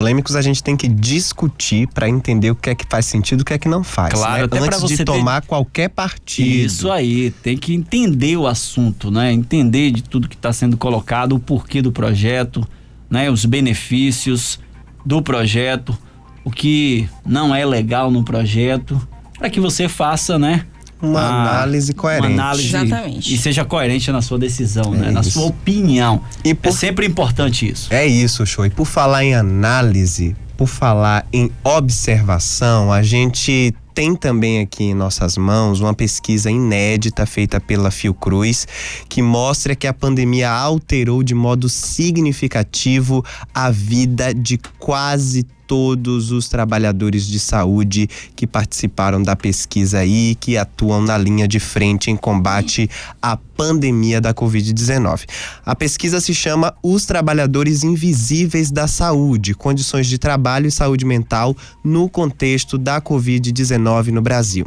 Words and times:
polêmicos 0.00 0.36
a 0.36 0.42
gente 0.42 0.62
tem 0.62 0.76
que 0.76 0.86
discutir 0.86 1.88
para 1.88 2.08
entender 2.08 2.52
o 2.52 2.54
que 2.54 2.70
é 2.70 2.74
que 2.76 2.86
faz 2.88 3.04
sentido 3.04 3.40
e 3.40 3.42
o 3.42 3.44
que 3.44 3.52
é 3.52 3.58
que 3.58 3.68
não 3.68 3.82
faz. 3.82 4.14
Claro, 4.14 4.38
né? 4.38 4.44
até 4.44 4.58
Antes 4.60 4.80
você 4.80 4.98
de 4.98 4.98
ter... 4.98 5.04
tomar 5.04 5.42
qualquer 5.42 5.88
partido. 5.88 6.66
Isso 6.66 6.88
aí, 6.92 7.32
tem 7.42 7.58
que 7.58 7.74
entender 7.74 8.36
o 8.36 8.46
assunto, 8.46 9.10
né? 9.10 9.32
Entender 9.32 9.90
de 9.90 10.04
tudo 10.04 10.28
que 10.28 10.36
está 10.36 10.52
sendo 10.52 10.76
colocado, 10.76 11.34
o 11.34 11.40
porquê 11.40 11.82
do 11.82 11.90
projeto, 11.90 12.64
né? 13.10 13.28
Os 13.28 13.44
benefícios 13.44 14.60
do 15.04 15.20
projeto, 15.20 15.98
o 16.44 16.50
que 16.52 17.08
não 17.26 17.52
é 17.52 17.66
legal 17.66 18.08
no 18.08 18.22
projeto, 18.22 19.04
para 19.36 19.50
que 19.50 19.58
você 19.58 19.88
faça, 19.88 20.38
né? 20.38 20.64
Uma 21.00 21.20
a, 21.20 21.40
análise 21.58 21.92
coerente. 21.94 22.26
Uma 22.26 22.42
análise 22.42 22.68
Exatamente. 22.76 23.34
E 23.34 23.38
seja 23.38 23.64
coerente 23.64 24.10
na 24.10 24.20
sua 24.22 24.38
decisão, 24.38 24.94
É 24.94 24.98
né? 24.98 25.10
Na 25.10 25.22
sua 25.22 25.44
opinião. 25.46 26.20
E 26.44 26.54
por- 26.54 26.68
É 26.70 26.72
sempre 26.72 27.06
importante 27.06 27.70
isso. 27.70 27.92
É 27.92 28.06
isso, 28.06 28.44
show. 28.44 28.66
E 28.66 28.70
por 28.70 28.84
falar 28.86 29.24
em 29.24 29.34
análise, 29.34 30.34
por 30.56 30.66
falar 30.66 31.26
em 31.32 31.50
observação, 31.62 32.92
a 32.92 33.02
gente 33.02 33.74
tem 33.98 34.14
também 34.14 34.60
aqui 34.60 34.84
em 34.84 34.94
nossas 34.94 35.36
mãos 35.36 35.80
uma 35.80 35.92
pesquisa 35.92 36.48
inédita 36.48 37.26
feita 37.26 37.58
pela 37.58 37.90
Fiocruz 37.90 38.64
que 39.08 39.20
mostra 39.20 39.74
que 39.74 39.88
a 39.88 39.92
pandemia 39.92 40.52
alterou 40.52 41.20
de 41.20 41.34
modo 41.34 41.68
significativo 41.68 43.24
a 43.52 43.72
vida 43.72 44.32
de 44.32 44.56
quase 44.78 45.44
todos 45.68 46.32
os 46.32 46.48
trabalhadores 46.48 47.26
de 47.26 47.38
saúde 47.38 48.08
que 48.34 48.46
participaram 48.46 49.22
da 49.22 49.36
pesquisa 49.36 50.04
e 50.04 50.34
que 50.34 50.56
atuam 50.56 51.02
na 51.02 51.18
linha 51.18 51.46
de 51.46 51.60
frente 51.60 52.10
em 52.10 52.16
combate 52.16 52.88
à 53.20 53.36
pandemia 53.36 54.18
da 54.18 54.32
Covid-19. 54.32 55.26
A 55.66 55.76
pesquisa 55.76 56.20
se 56.20 56.32
chama 56.32 56.74
Os 56.82 57.04
Trabalhadores 57.04 57.84
Invisíveis 57.84 58.70
da 58.70 58.86
Saúde: 58.86 59.54
Condições 59.54 60.06
de 60.06 60.16
Trabalho 60.16 60.68
e 60.68 60.70
Saúde 60.70 61.04
Mental 61.04 61.54
no 61.84 62.08
Contexto 62.08 62.78
da 62.78 63.02
Covid-19 63.02 63.87
no 64.12 64.22
Brasil. 64.22 64.66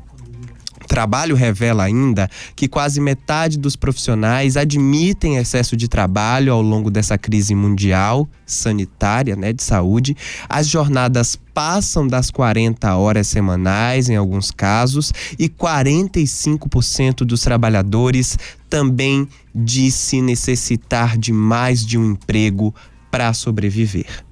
O 0.83 0.87
trabalho 0.87 1.35
revela 1.35 1.83
ainda 1.83 2.29
que 2.55 2.67
quase 2.67 2.99
metade 2.99 3.57
dos 3.57 3.75
profissionais 3.75 4.57
admitem 4.57 5.37
excesso 5.37 5.77
de 5.77 5.87
trabalho 5.87 6.51
ao 6.51 6.61
longo 6.61 6.89
dessa 6.89 7.17
crise 7.17 7.53
mundial 7.55 8.27
sanitária, 8.45 9.35
né, 9.35 9.53
de 9.53 9.63
saúde. 9.63 10.17
As 10.49 10.67
jornadas 10.67 11.39
passam 11.53 12.07
das 12.07 12.31
40 12.31 12.95
horas 12.95 13.27
semanais 13.27 14.09
em 14.09 14.15
alguns 14.15 14.51
casos 14.51 15.13
e 15.37 15.47
45% 15.47 17.23
dos 17.23 17.41
trabalhadores 17.41 18.37
também 18.69 19.27
disse 19.53 20.21
necessitar 20.21 21.17
de 21.17 21.31
mais 21.31 21.85
de 21.85 21.97
um 21.97 22.11
emprego 22.11 22.73
para 23.11 23.33
sobreviver. 23.33 24.23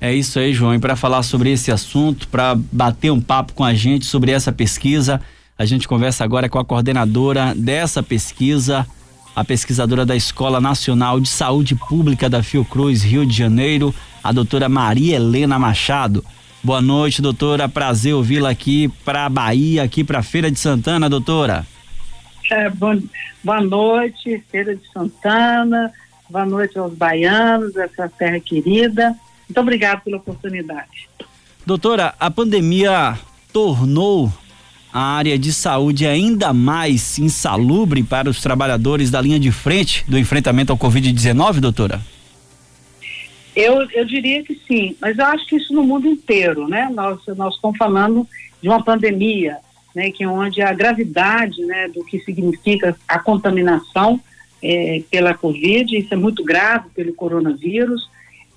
É 0.00 0.12
isso 0.12 0.38
aí, 0.38 0.52
João. 0.52 0.74
E 0.74 0.78
para 0.78 0.94
falar 0.94 1.22
sobre 1.22 1.50
esse 1.50 1.72
assunto, 1.72 2.28
para 2.28 2.54
bater 2.54 3.10
um 3.10 3.20
papo 3.20 3.54
com 3.54 3.64
a 3.64 3.74
gente 3.74 4.04
sobre 4.04 4.30
essa 4.30 4.52
pesquisa, 4.52 5.20
a 5.58 5.64
gente 5.64 5.88
conversa 5.88 6.22
agora 6.22 6.48
com 6.48 6.58
a 6.58 6.64
coordenadora 6.64 7.54
dessa 7.54 8.02
pesquisa, 8.02 8.86
a 9.34 9.44
pesquisadora 9.44 10.04
da 10.04 10.14
Escola 10.14 10.60
Nacional 10.60 11.18
de 11.18 11.28
Saúde 11.28 11.74
Pública 11.74 12.28
da 12.28 12.42
Fiocruz, 12.42 13.02
Rio 13.02 13.24
de 13.24 13.34
Janeiro, 13.34 13.94
a 14.22 14.32
doutora 14.32 14.68
Maria 14.68 15.16
Helena 15.16 15.58
Machado. 15.58 16.22
Boa 16.62 16.82
noite, 16.82 17.22
doutora. 17.22 17.68
Prazer 17.68 18.14
ouvi-la 18.14 18.50
aqui 18.50 18.88
para 19.04 19.24
a 19.24 19.28
Bahia, 19.28 19.82
aqui 19.82 20.04
para 20.04 20.22
Feira 20.22 20.50
de 20.50 20.58
Santana, 20.58 21.08
doutora. 21.08 21.66
É, 22.50 22.68
bom, 22.68 23.00
boa 23.42 23.60
noite, 23.60 24.42
Feira 24.50 24.76
de 24.76 24.82
Santana, 24.92 25.90
boa 26.28 26.44
noite 26.44 26.78
aos 26.78 26.92
baianos, 26.92 27.74
essa 27.76 28.08
terra 28.08 28.38
querida. 28.40 29.16
Muito 29.48 29.60
obrigada 29.60 30.00
pela 30.00 30.16
oportunidade. 30.16 31.08
Doutora, 31.64 32.14
a 32.18 32.30
pandemia 32.30 33.18
tornou 33.52 34.32
a 34.92 35.00
área 35.00 35.38
de 35.38 35.52
saúde 35.52 36.06
ainda 36.06 36.52
mais 36.52 37.18
insalubre 37.18 38.02
para 38.02 38.30
os 38.30 38.40
trabalhadores 38.40 39.10
da 39.10 39.20
linha 39.20 39.38
de 39.38 39.52
frente 39.52 40.04
do 40.08 40.18
enfrentamento 40.18 40.72
ao 40.72 40.78
Covid-19, 40.78 41.60
doutora? 41.60 42.00
Eu, 43.54 43.82
eu 43.90 44.04
diria 44.04 44.42
que 44.42 44.54
sim, 44.66 44.96
mas 45.00 45.18
eu 45.18 45.24
acho 45.26 45.46
que 45.46 45.56
isso 45.56 45.72
no 45.72 45.82
mundo 45.82 46.06
inteiro, 46.06 46.68
né? 46.68 46.90
Nós, 46.94 47.20
nós 47.36 47.54
estamos 47.54 47.76
falando 47.76 48.26
de 48.62 48.68
uma 48.68 48.82
pandemia, 48.82 49.58
né? 49.94 50.10
Que 50.10 50.24
é 50.24 50.28
onde 50.28 50.60
a 50.60 50.72
gravidade, 50.72 51.64
né? 51.64 51.88
Do 51.88 52.04
que 52.04 52.20
significa 52.20 52.96
a 53.08 53.18
contaminação 53.18 54.20
eh, 54.62 55.02
pela 55.10 55.34
Covid, 55.34 55.96
isso 55.96 56.12
é 56.12 56.16
muito 56.16 56.44
grave 56.44 56.90
pelo 56.94 57.14
coronavírus, 57.14 58.08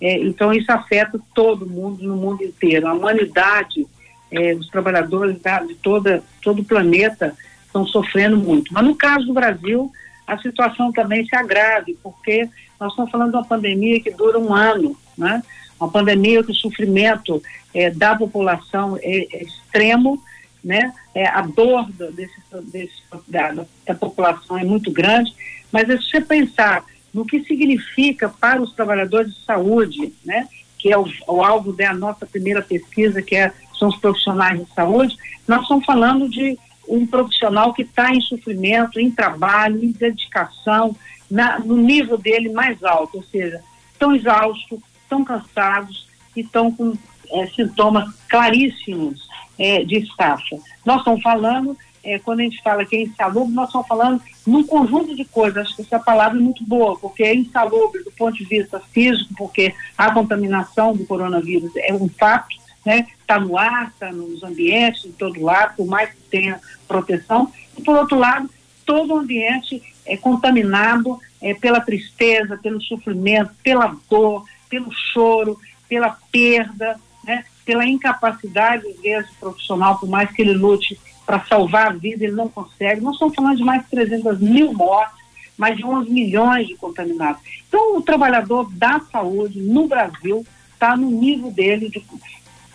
eh, 0.01 0.19
então 0.19 0.53
isso 0.53 0.71
afeta 0.71 1.19
todo 1.33 1.69
mundo 1.69 2.03
no 2.03 2.15
mundo 2.15 2.43
inteiro. 2.43 2.87
A 2.87 2.93
humanidade, 2.93 3.85
eh, 4.31 4.53
os 4.53 4.67
trabalhadores 4.69 5.39
da, 5.41 5.59
de 5.59 5.75
toda, 5.75 6.23
todo 6.41 6.61
o 6.61 6.65
planeta 6.65 7.35
estão 7.65 7.85
sofrendo 7.85 8.37
muito. 8.37 8.73
Mas 8.73 8.83
no 8.83 8.95
caso 8.95 9.25
do 9.25 9.33
Brasil, 9.33 9.91
a 10.25 10.37
situação 10.37 10.91
também 10.91 11.25
se 11.25 11.35
agrave, 11.35 11.97
porque 12.01 12.47
nós 12.79 12.91
estamos 12.91 13.11
falando 13.11 13.31
de 13.31 13.37
uma 13.37 13.45
pandemia 13.45 13.99
que 13.99 14.11
dura 14.11 14.39
um 14.39 14.53
ano, 14.53 14.95
né? 15.17 15.43
Uma 15.79 15.89
pandemia 15.89 16.43
que 16.43 16.51
o 16.51 16.55
sofrimento 16.55 17.41
eh, 17.73 17.89
da 17.89 18.15
população 18.15 18.97
é, 19.01 19.27
é 19.31 19.43
extremo, 19.43 20.21
né? 20.63 20.93
É, 21.15 21.27
a 21.27 21.41
dor 21.41 21.89
do, 21.91 22.11
desse, 22.11 22.35
desse, 22.71 23.01
da, 23.27 23.65
da 23.85 23.95
população 23.95 24.57
é 24.57 24.63
muito 24.63 24.91
grande, 24.91 25.33
mas 25.71 25.89
é 25.89 25.97
se 25.97 26.09
você 26.09 26.21
pensar 26.21 26.83
no 27.13 27.25
que 27.25 27.43
significa 27.43 28.29
para 28.29 28.61
os 28.61 28.73
trabalhadores 28.73 29.33
de 29.33 29.43
saúde, 29.43 30.13
né? 30.25 30.47
Que 30.77 30.91
é 30.91 30.97
o, 30.97 31.05
o 31.27 31.43
alvo 31.43 31.73
da 31.73 31.93
nossa 31.93 32.25
primeira 32.25 32.61
pesquisa, 32.61 33.21
que 33.21 33.35
é, 33.35 33.51
são 33.77 33.89
os 33.89 33.97
profissionais 33.97 34.59
de 34.59 34.73
saúde, 34.73 35.17
nós 35.47 35.63
estamos 35.63 35.85
falando 35.85 36.29
de 36.29 36.57
um 36.87 37.05
profissional 37.05 37.73
que 37.73 37.83
está 37.83 38.13
em 38.13 38.21
sofrimento, 38.21 38.99
em 38.99 39.09
trabalho, 39.09 39.83
em 39.83 39.91
dedicação, 39.91 40.95
na, 41.29 41.59
no 41.59 41.77
nível 41.77 42.17
dele 42.17 42.49
mais 42.49 42.83
alto, 42.83 43.17
ou 43.17 43.23
seja, 43.23 43.61
estão 43.91 44.15
exaustos, 44.15 44.79
estão 45.03 45.23
cansados 45.23 46.07
e 46.35 46.41
estão 46.41 46.71
com 46.71 46.93
é, 47.31 47.47
sintomas 47.47 48.09
claríssimos 48.27 49.27
é, 49.57 49.83
de 49.83 49.97
estafa. 49.97 50.57
Nós 50.85 50.99
estamos 50.99 51.21
falando, 51.21 51.77
é, 52.03 52.19
quando 52.19 52.41
a 52.41 52.43
gente 52.43 52.61
fala 52.61 52.85
que 52.85 52.95
é 52.95 53.01
insalubre, 53.03 53.53
nós 53.53 53.67
estamos 53.67 53.87
falando 53.87 54.21
num 54.45 54.63
conjunto 54.63 55.15
de 55.15 55.25
coisas. 55.25 55.65
Acho 55.65 55.75
que 55.75 55.81
essa 55.81 55.99
palavra 55.99 56.37
é 56.37 56.41
muito 56.41 56.63
boa, 56.63 56.97
porque 56.97 57.23
é 57.23 57.35
insalubre 57.35 58.03
do 58.03 58.11
ponto 58.11 58.37
de 58.37 58.45
vista 58.45 58.79
físico, 58.91 59.33
porque 59.37 59.73
a 59.97 60.11
contaminação 60.11 60.95
do 60.95 61.05
coronavírus 61.05 61.71
é 61.77 61.93
um 61.93 62.07
fato, 62.09 62.55
né? 62.85 63.07
Está 63.19 63.39
no 63.39 63.57
ar, 63.57 63.89
está 63.89 64.11
nos 64.11 64.43
ambientes, 64.43 65.03
de 65.03 65.11
todo 65.11 65.41
lado, 65.41 65.75
por 65.75 65.85
mais 65.85 66.09
que 66.09 66.21
tenha 66.29 66.59
proteção. 66.87 67.51
E, 67.77 67.81
por 67.81 67.95
outro 67.95 68.17
lado, 68.17 68.49
todo 68.85 69.13
o 69.13 69.17
ambiente 69.17 69.81
é 70.05 70.17
contaminado 70.17 71.19
é, 71.41 71.53
pela 71.53 71.79
tristeza, 71.79 72.57
pelo 72.57 72.81
sofrimento, 72.81 73.51
pela 73.63 73.95
dor, 74.09 74.45
pelo 74.69 74.91
choro, 74.91 75.59
pela 75.87 76.17
perda, 76.31 76.99
né? 77.23 77.43
pela 77.65 77.85
incapacidade, 77.85 78.87
às 78.87 78.99
vezes, 78.99 79.29
profissional, 79.39 79.99
por 79.99 80.09
mais 80.09 80.31
que 80.31 80.41
ele 80.41 80.53
lute 80.53 80.99
para 81.29 81.45
salvar 81.45 81.91
a 81.91 81.93
vida, 81.93 82.23
ele 82.23 82.33
não 82.33 82.49
consegue. 82.49 83.01
Nós 83.01 83.13
estamos 83.13 83.35
falando 83.35 83.57
de 83.57 83.63
mais 83.63 83.83
de 83.83 83.89
300 83.89 84.39
mil 84.39 84.73
mortes, 84.73 85.15
mais 85.55 85.77
de 85.77 85.85
11 85.85 86.09
milhões 86.09 86.67
de 86.67 86.75
contaminados. 86.75 87.39
Então, 87.67 87.97
o 87.97 88.01
trabalhador 88.01 88.67
da 88.73 88.99
saúde 89.11 89.61
no 89.61 89.87
Brasil 89.87 90.43
está 90.73 90.97
no 90.97 91.11
nível 91.11 91.51
dele 91.51 91.87
de 91.87 92.03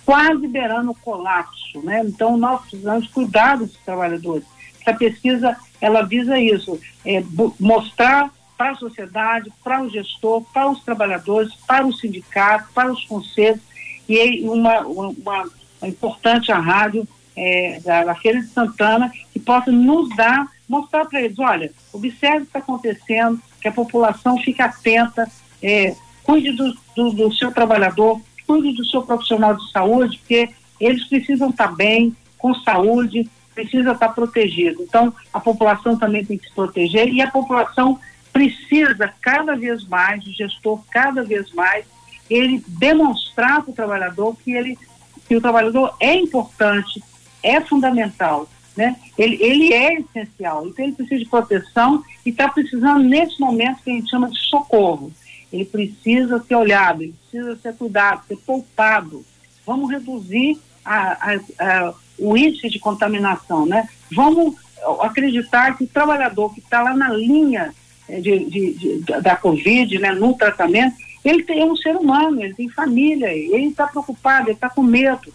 quase 0.06 0.46
beirando 0.46 0.92
o 0.92 0.94
colapso, 0.94 1.80
né? 1.82 2.04
Então 2.06 2.36
nós 2.36 2.60
precisamos 2.60 3.08
cuidar 3.08 3.56
desses 3.56 3.78
trabalhadores. 3.84 4.44
Essa 4.80 4.96
pesquisa 4.96 5.56
ela 5.80 6.02
visa 6.02 6.38
isso, 6.38 6.78
é, 7.04 7.24
mostrar 7.58 8.30
para 8.56 8.70
a 8.70 8.76
sociedade, 8.76 9.52
para 9.64 9.82
o 9.82 9.88
gestor, 9.88 10.42
para 10.52 10.70
os 10.70 10.84
trabalhadores, 10.84 11.52
para 11.66 11.84
o 11.84 11.92
sindicato, 11.92 12.68
para 12.72 12.92
os 12.92 13.02
conselhos 13.04 13.60
e 14.08 14.46
uma, 14.46 14.80
uma, 14.80 15.08
uma 15.08 15.88
importante 15.88 16.52
a 16.52 16.58
rádio 16.58 17.08
é, 17.36 17.80
da, 17.80 18.04
da 18.04 18.14
Feira 18.14 18.40
de 18.40 18.48
Santana 18.48 19.10
que 19.32 19.40
possa 19.40 19.70
nos 19.70 20.08
dar, 20.16 20.46
mostrar 20.68 21.04
para 21.06 21.22
eles, 21.22 21.38
olha, 21.38 21.70
observe 21.92 22.38
o 22.38 22.40
que 22.40 22.46
está 22.46 22.58
acontecendo, 22.58 23.40
que 23.60 23.68
a 23.68 23.72
população 23.72 24.38
fique 24.38 24.62
atenta, 24.62 25.30
é, 25.62 25.94
cuide 26.22 26.52
do, 26.52 26.74
do, 26.96 27.10
do 27.10 27.34
seu 27.34 27.52
trabalhador, 27.52 28.20
cuide 28.46 28.72
do 28.72 28.84
seu 28.86 29.02
profissional 29.02 29.54
de 29.54 29.70
saúde, 29.70 30.18
porque 30.18 30.50
eles 30.80 31.04
precisam 31.04 31.50
estar 31.50 31.74
bem, 31.74 32.14
com 32.38 32.54
saúde, 32.54 33.28
precisa 33.54 33.92
estar 33.92 34.10
protegido. 34.10 34.82
Então, 34.82 35.14
a 35.32 35.40
população 35.40 35.96
também 35.96 36.24
tem 36.24 36.36
que 36.36 36.48
se 36.48 36.54
proteger 36.54 37.08
e 37.08 37.22
a 37.22 37.30
população 37.30 37.98
precisa 38.32 39.14
cada 39.22 39.54
vez 39.54 39.86
mais, 39.86 40.26
o 40.26 40.32
gestor 40.32 40.80
cada 40.90 41.22
vez 41.22 41.52
mais, 41.52 41.86
ele 42.28 42.62
demonstrar 42.66 43.62
para 43.62 43.70
o 43.70 43.74
trabalhador 43.74 44.36
que, 44.44 44.52
ele, 44.52 44.76
que 45.28 45.36
o 45.36 45.40
trabalhador 45.40 45.94
é 46.00 46.14
importante, 46.14 47.02
é 47.44 47.60
fundamental, 47.60 48.48
né? 48.76 48.96
Ele, 49.16 49.40
ele 49.40 49.72
é 49.72 50.00
essencial, 50.00 50.66
então 50.66 50.84
ele 50.84 50.94
precisa 50.94 51.22
de 51.22 51.28
proteção 51.28 52.02
e 52.24 52.30
está 52.30 52.48
precisando 52.48 53.04
nesse 53.04 53.38
momento 53.38 53.82
que 53.82 53.90
a 53.90 53.94
gente 53.94 54.10
chama 54.10 54.30
de 54.30 54.38
socorro. 54.38 55.12
ele 55.52 55.64
precisa 55.64 56.42
ser 56.42 56.56
olhado, 56.56 57.02
ele 57.02 57.14
precisa 57.30 57.56
ser 57.56 57.74
cuidado, 57.76 58.26
ser 58.26 58.36
poupado. 58.38 59.24
Vamos 59.64 59.90
reduzir 59.90 60.58
a, 60.84 61.34
a, 61.34 61.40
a, 61.60 61.94
o 62.18 62.36
índice 62.36 62.68
de 62.68 62.78
contaminação, 62.78 63.64
né? 63.64 63.88
Vamos 64.10 64.56
acreditar 65.00 65.76
que 65.76 65.84
o 65.84 65.88
trabalhador 65.88 66.52
que 66.52 66.60
está 66.60 66.82
lá 66.82 66.94
na 66.94 67.10
linha 67.10 67.74
eh, 68.08 68.20
de, 68.20 68.44
de, 68.44 68.74
de, 68.74 69.20
da 69.20 69.36
Covid, 69.36 69.98
né, 69.98 70.12
no 70.12 70.34
tratamento, 70.34 70.96
ele 71.24 71.42
tem, 71.42 71.60
é 71.60 71.64
um 71.64 71.76
ser 71.76 71.96
humano, 71.96 72.42
ele 72.42 72.54
tem 72.54 72.68
família, 72.68 73.32
ele 73.32 73.68
está 73.68 73.86
preocupado, 73.86 74.48
ele 74.48 74.56
está 74.56 74.68
com 74.68 74.82
medo, 74.82 75.32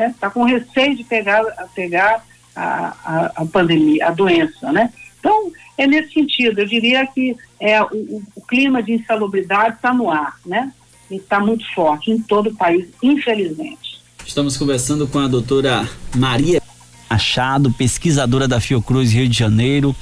né? 0.00 0.14
Tá 0.18 0.30
com 0.30 0.44
receio 0.44 0.96
de 0.96 1.04
pegar, 1.04 1.44
pegar 1.74 2.24
a, 2.56 2.96
a, 3.04 3.32
a, 3.36 3.46
pandemia, 3.46 4.08
a 4.08 4.10
doença, 4.10 4.72
né? 4.72 4.90
Então, 5.18 5.52
é 5.76 5.86
nesse 5.86 6.14
sentido, 6.14 6.60
eu 6.60 6.66
diria 6.66 7.06
que 7.06 7.36
é, 7.60 7.82
o, 7.82 8.22
o 8.34 8.40
clima 8.48 8.82
de 8.82 8.92
insalubridade 8.92 9.76
está 9.76 9.92
no 9.92 10.10
ar, 10.10 10.36
né? 10.46 10.72
E 11.10 11.16
está 11.16 11.38
muito 11.38 11.70
forte 11.74 12.10
em 12.10 12.18
todo 12.18 12.48
o 12.48 12.56
país, 12.56 12.86
infelizmente. 13.02 14.00
Estamos 14.24 14.56
conversando 14.56 15.06
com 15.06 15.18
a 15.18 15.28
doutora 15.28 15.86
Maria 16.16 16.62
Machado, 17.10 17.70
pesquisadora 17.72 18.48
da 18.48 18.58
Fiocruz 18.58 19.12
Rio 19.12 19.28
de 19.28 19.36
Janeiro, 19.36 19.94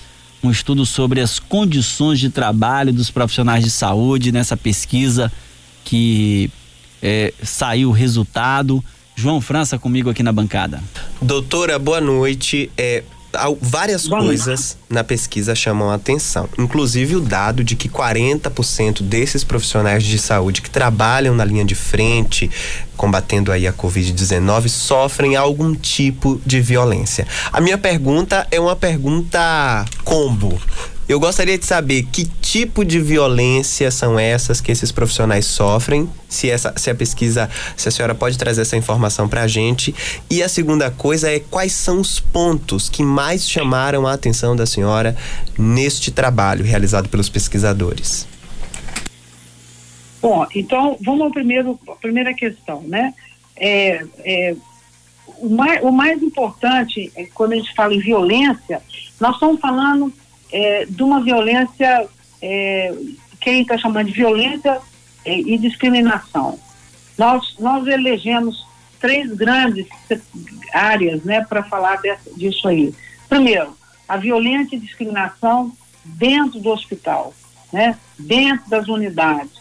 um 0.45 0.51
estudo 0.51 0.87
sobre 0.87 1.21
as 1.21 1.41
condições 1.41 2.21
de 2.21 2.31
trabalho 2.31 2.93
dos 2.93 3.11
profissionais 3.11 3.65
de 3.65 3.71
saúde 3.71 4.31
nessa 4.31 4.57
pesquisa 4.57 5.33
que 5.85 6.51
é, 7.03 7.33
saiu 7.43 7.89
o 7.89 7.93
resultado. 7.93 8.85
João 9.19 9.41
França 9.41 9.77
comigo 9.77 10.09
aqui 10.09 10.23
na 10.23 10.31
bancada. 10.31 10.81
Doutora, 11.21 11.77
boa 11.77 12.01
noite. 12.01 12.71
É, 12.79 13.03
várias 13.61 14.07
coisas 14.07 14.79
na 14.89 15.03
pesquisa 15.03 15.57
chamam 15.57 15.91
a 15.91 15.95
atenção, 15.95 16.49
inclusive 16.57 17.17
o 17.17 17.21
dado 17.21 17.65
de 17.65 17.75
que 17.75 17.89
40% 17.89 19.03
desses 19.03 19.43
profissionais 19.43 20.05
de 20.05 20.21
saúde 20.21 20.63
que 20.63 20.71
trabalham 20.71 21.35
na 21.35 21.45
linha 21.45 21.65
de 21.65 21.75
frente 21.75 22.49
combatendo 22.97 23.51
aí 23.51 23.67
a 23.67 23.73
COVID-19 23.73 24.69
sofrem 24.69 25.35
algum 25.35 25.75
tipo 25.75 26.41
de 26.47 26.61
violência. 26.61 27.27
A 27.53 27.61
minha 27.61 27.77
pergunta 27.77 28.47
é 28.53 28.61
uma 28.61 28.77
pergunta 28.77 29.85
combo. 30.05 30.61
Eu 31.09 31.19
gostaria 31.19 31.57
de 31.57 31.65
saber 31.65 32.03
que 32.13 32.27
tipo 32.27 32.85
de 32.85 33.01
violência 33.01 33.91
são 33.91 34.19
essas 34.19 34.61
que 34.61 34.71
esses 34.71 34.93
profissionais 34.93 35.47
sofrem, 35.47 36.07
se, 36.29 36.51
essa, 36.51 36.75
se 36.77 36.91
a 36.91 36.95
pesquisa, 36.95 37.49
se 37.75 37.89
a 37.89 37.91
senhora 37.91 38.15
pode 38.15 38.37
trazer 38.37 38.61
essa 38.61 38.77
informação 38.77 39.27
para 39.27 39.43
a 39.43 39.49
gente. 39.49 39.95
E 40.31 40.43
a 40.43 40.51
segunda 40.51 40.91
coisa 40.91 41.31
é 41.31 41.41
quais 41.41 41.73
são 41.73 41.99
os 41.99 42.21
pontos 42.21 42.91
que 42.91 43.03
mais 43.03 43.49
chamaram 43.49 44.07
a 44.07 44.13
atenção 44.13 44.55
da 44.55 44.67
senhora 44.67 45.17
neste 45.59 46.11
trabalho 46.11 46.63
realizado 46.63 47.09
pelos 47.09 47.31
pesquisadores. 47.31 48.29
Bom, 50.21 50.47
então 50.55 50.99
vamos 51.01 51.23
ao 51.23 51.31
primeiro, 51.31 51.81
a 51.89 51.93
primeira 51.93 52.35
questão, 52.35 52.83
né? 52.83 53.15
É, 53.57 54.05
é, 54.27 54.57
o, 55.39 55.49
mais, 55.49 55.83
o 55.83 55.91
mais 55.91 56.23
importante 56.23 57.11
é 57.17 57.25
quando 57.33 57.55
a 57.55 57.57
gente 57.57 57.75
fala 57.75 57.95
em 57.95 57.99
violência, 57.99 58.83
nós 59.19 59.35
estamos 59.35 59.59
falando 59.59 60.13
é, 60.53 60.85
de 60.87 61.03
uma 61.03 61.23
violência, 61.23 62.07
é, 62.41 62.95
quem 63.41 63.63
está 63.63 63.77
chamando 63.77 64.07
de 64.07 64.13
violência 64.13 64.81
é, 65.25 65.39
e 65.39 65.59
discriminação. 65.59 66.59
Nós, 67.17 67.57
nós 67.59 67.87
elegemos 67.87 68.67
três 69.01 69.33
grandes 69.33 69.87
áreas 70.73 71.23
né, 71.25 71.45
para 71.45 71.63
falar 71.63 71.97
dessa, 72.01 72.31
disso 72.37 72.69
aí. 72.69 72.95
Primeiro, 73.29 73.77
a 74.09 74.17
violência 74.17 74.77
e 74.77 74.81
discriminação 74.81 75.73
dentro 76.05 76.59
do 76.61 76.71
hospital, 76.71 77.35
né, 77.73 77.99
dentro 78.19 78.69
das 78.71 78.89
unidades. 78.89 79.59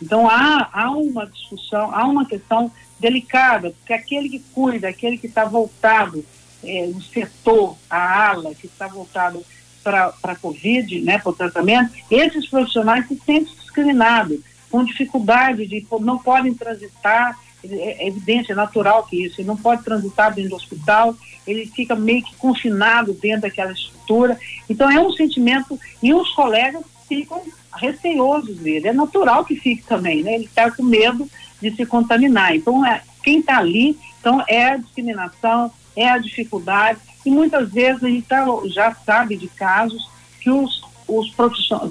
Então 0.00 0.28
há, 0.28 0.68
há 0.72 0.90
uma 0.90 1.26
discussão, 1.26 1.94
há 1.94 2.04
uma 2.04 2.26
questão 2.26 2.70
delicada, 3.00 3.70
porque 3.70 3.92
aquele 3.92 4.28
que 4.28 4.40
cuida, 4.52 4.88
aquele 4.88 5.16
que 5.16 5.26
está 5.26 5.44
voltado, 5.44 6.24
é, 6.62 6.90
o 6.94 7.00
setor, 7.00 7.76
a 7.88 8.30
ala 8.30 8.54
que 8.54 8.66
está 8.66 8.86
voltado 8.86 9.44
para 9.86 10.32
a 10.32 10.34
Covid, 10.34 11.00
né, 11.00 11.18
para 11.18 11.30
o 11.30 11.34
tratamento, 11.34 11.92
esses 12.10 12.48
profissionais 12.48 13.06
se 13.06 13.14
sentem 13.24 13.54
discriminados, 13.54 14.40
com 14.70 14.84
dificuldade 14.84 15.64
de 15.66 15.86
não 16.00 16.18
podem 16.18 16.52
transitar, 16.52 17.38
é, 17.64 18.08
evidente, 18.08 18.50
é 18.50 18.54
natural 18.54 19.04
que 19.04 19.24
isso, 19.24 19.40
ele 19.40 19.46
não 19.46 19.56
pode 19.56 19.84
transitar 19.84 20.34
dentro 20.34 20.50
do 20.50 20.56
hospital, 20.56 21.14
ele 21.46 21.66
fica 21.66 21.94
meio 21.94 22.22
que 22.24 22.34
confinado 22.34 23.12
dentro 23.12 23.42
daquela 23.42 23.70
estrutura. 23.70 24.36
Então 24.68 24.90
é 24.90 25.00
um 25.00 25.12
sentimento, 25.12 25.78
e 26.02 26.12
os 26.12 26.30
colegas 26.32 26.82
ficam 27.08 27.40
receosos 27.76 28.56
dele. 28.58 28.88
É 28.88 28.92
natural 28.92 29.44
que 29.44 29.54
fique 29.54 29.84
também, 29.84 30.24
né? 30.24 30.34
Ele 30.34 30.46
está 30.46 30.68
com 30.70 30.82
medo 30.82 31.30
de 31.62 31.70
se 31.76 31.86
contaminar. 31.86 32.56
Então, 32.56 32.84
é, 32.84 33.02
quem 33.22 33.38
está 33.38 33.58
ali, 33.58 33.96
então 34.20 34.42
é 34.48 34.70
a 34.70 34.76
discriminação, 34.76 35.70
é 35.94 36.08
a 36.08 36.18
dificuldade, 36.18 36.98
e 37.26 37.30
muitas 37.30 37.72
vezes 37.72 38.04
a 38.04 38.08
gente 38.08 38.26
tá, 38.26 38.46
já 38.66 38.94
sabe 38.94 39.36
de 39.36 39.48
casos 39.48 40.08
que 40.40 40.48
os, 40.48 40.80
os, 41.08 41.34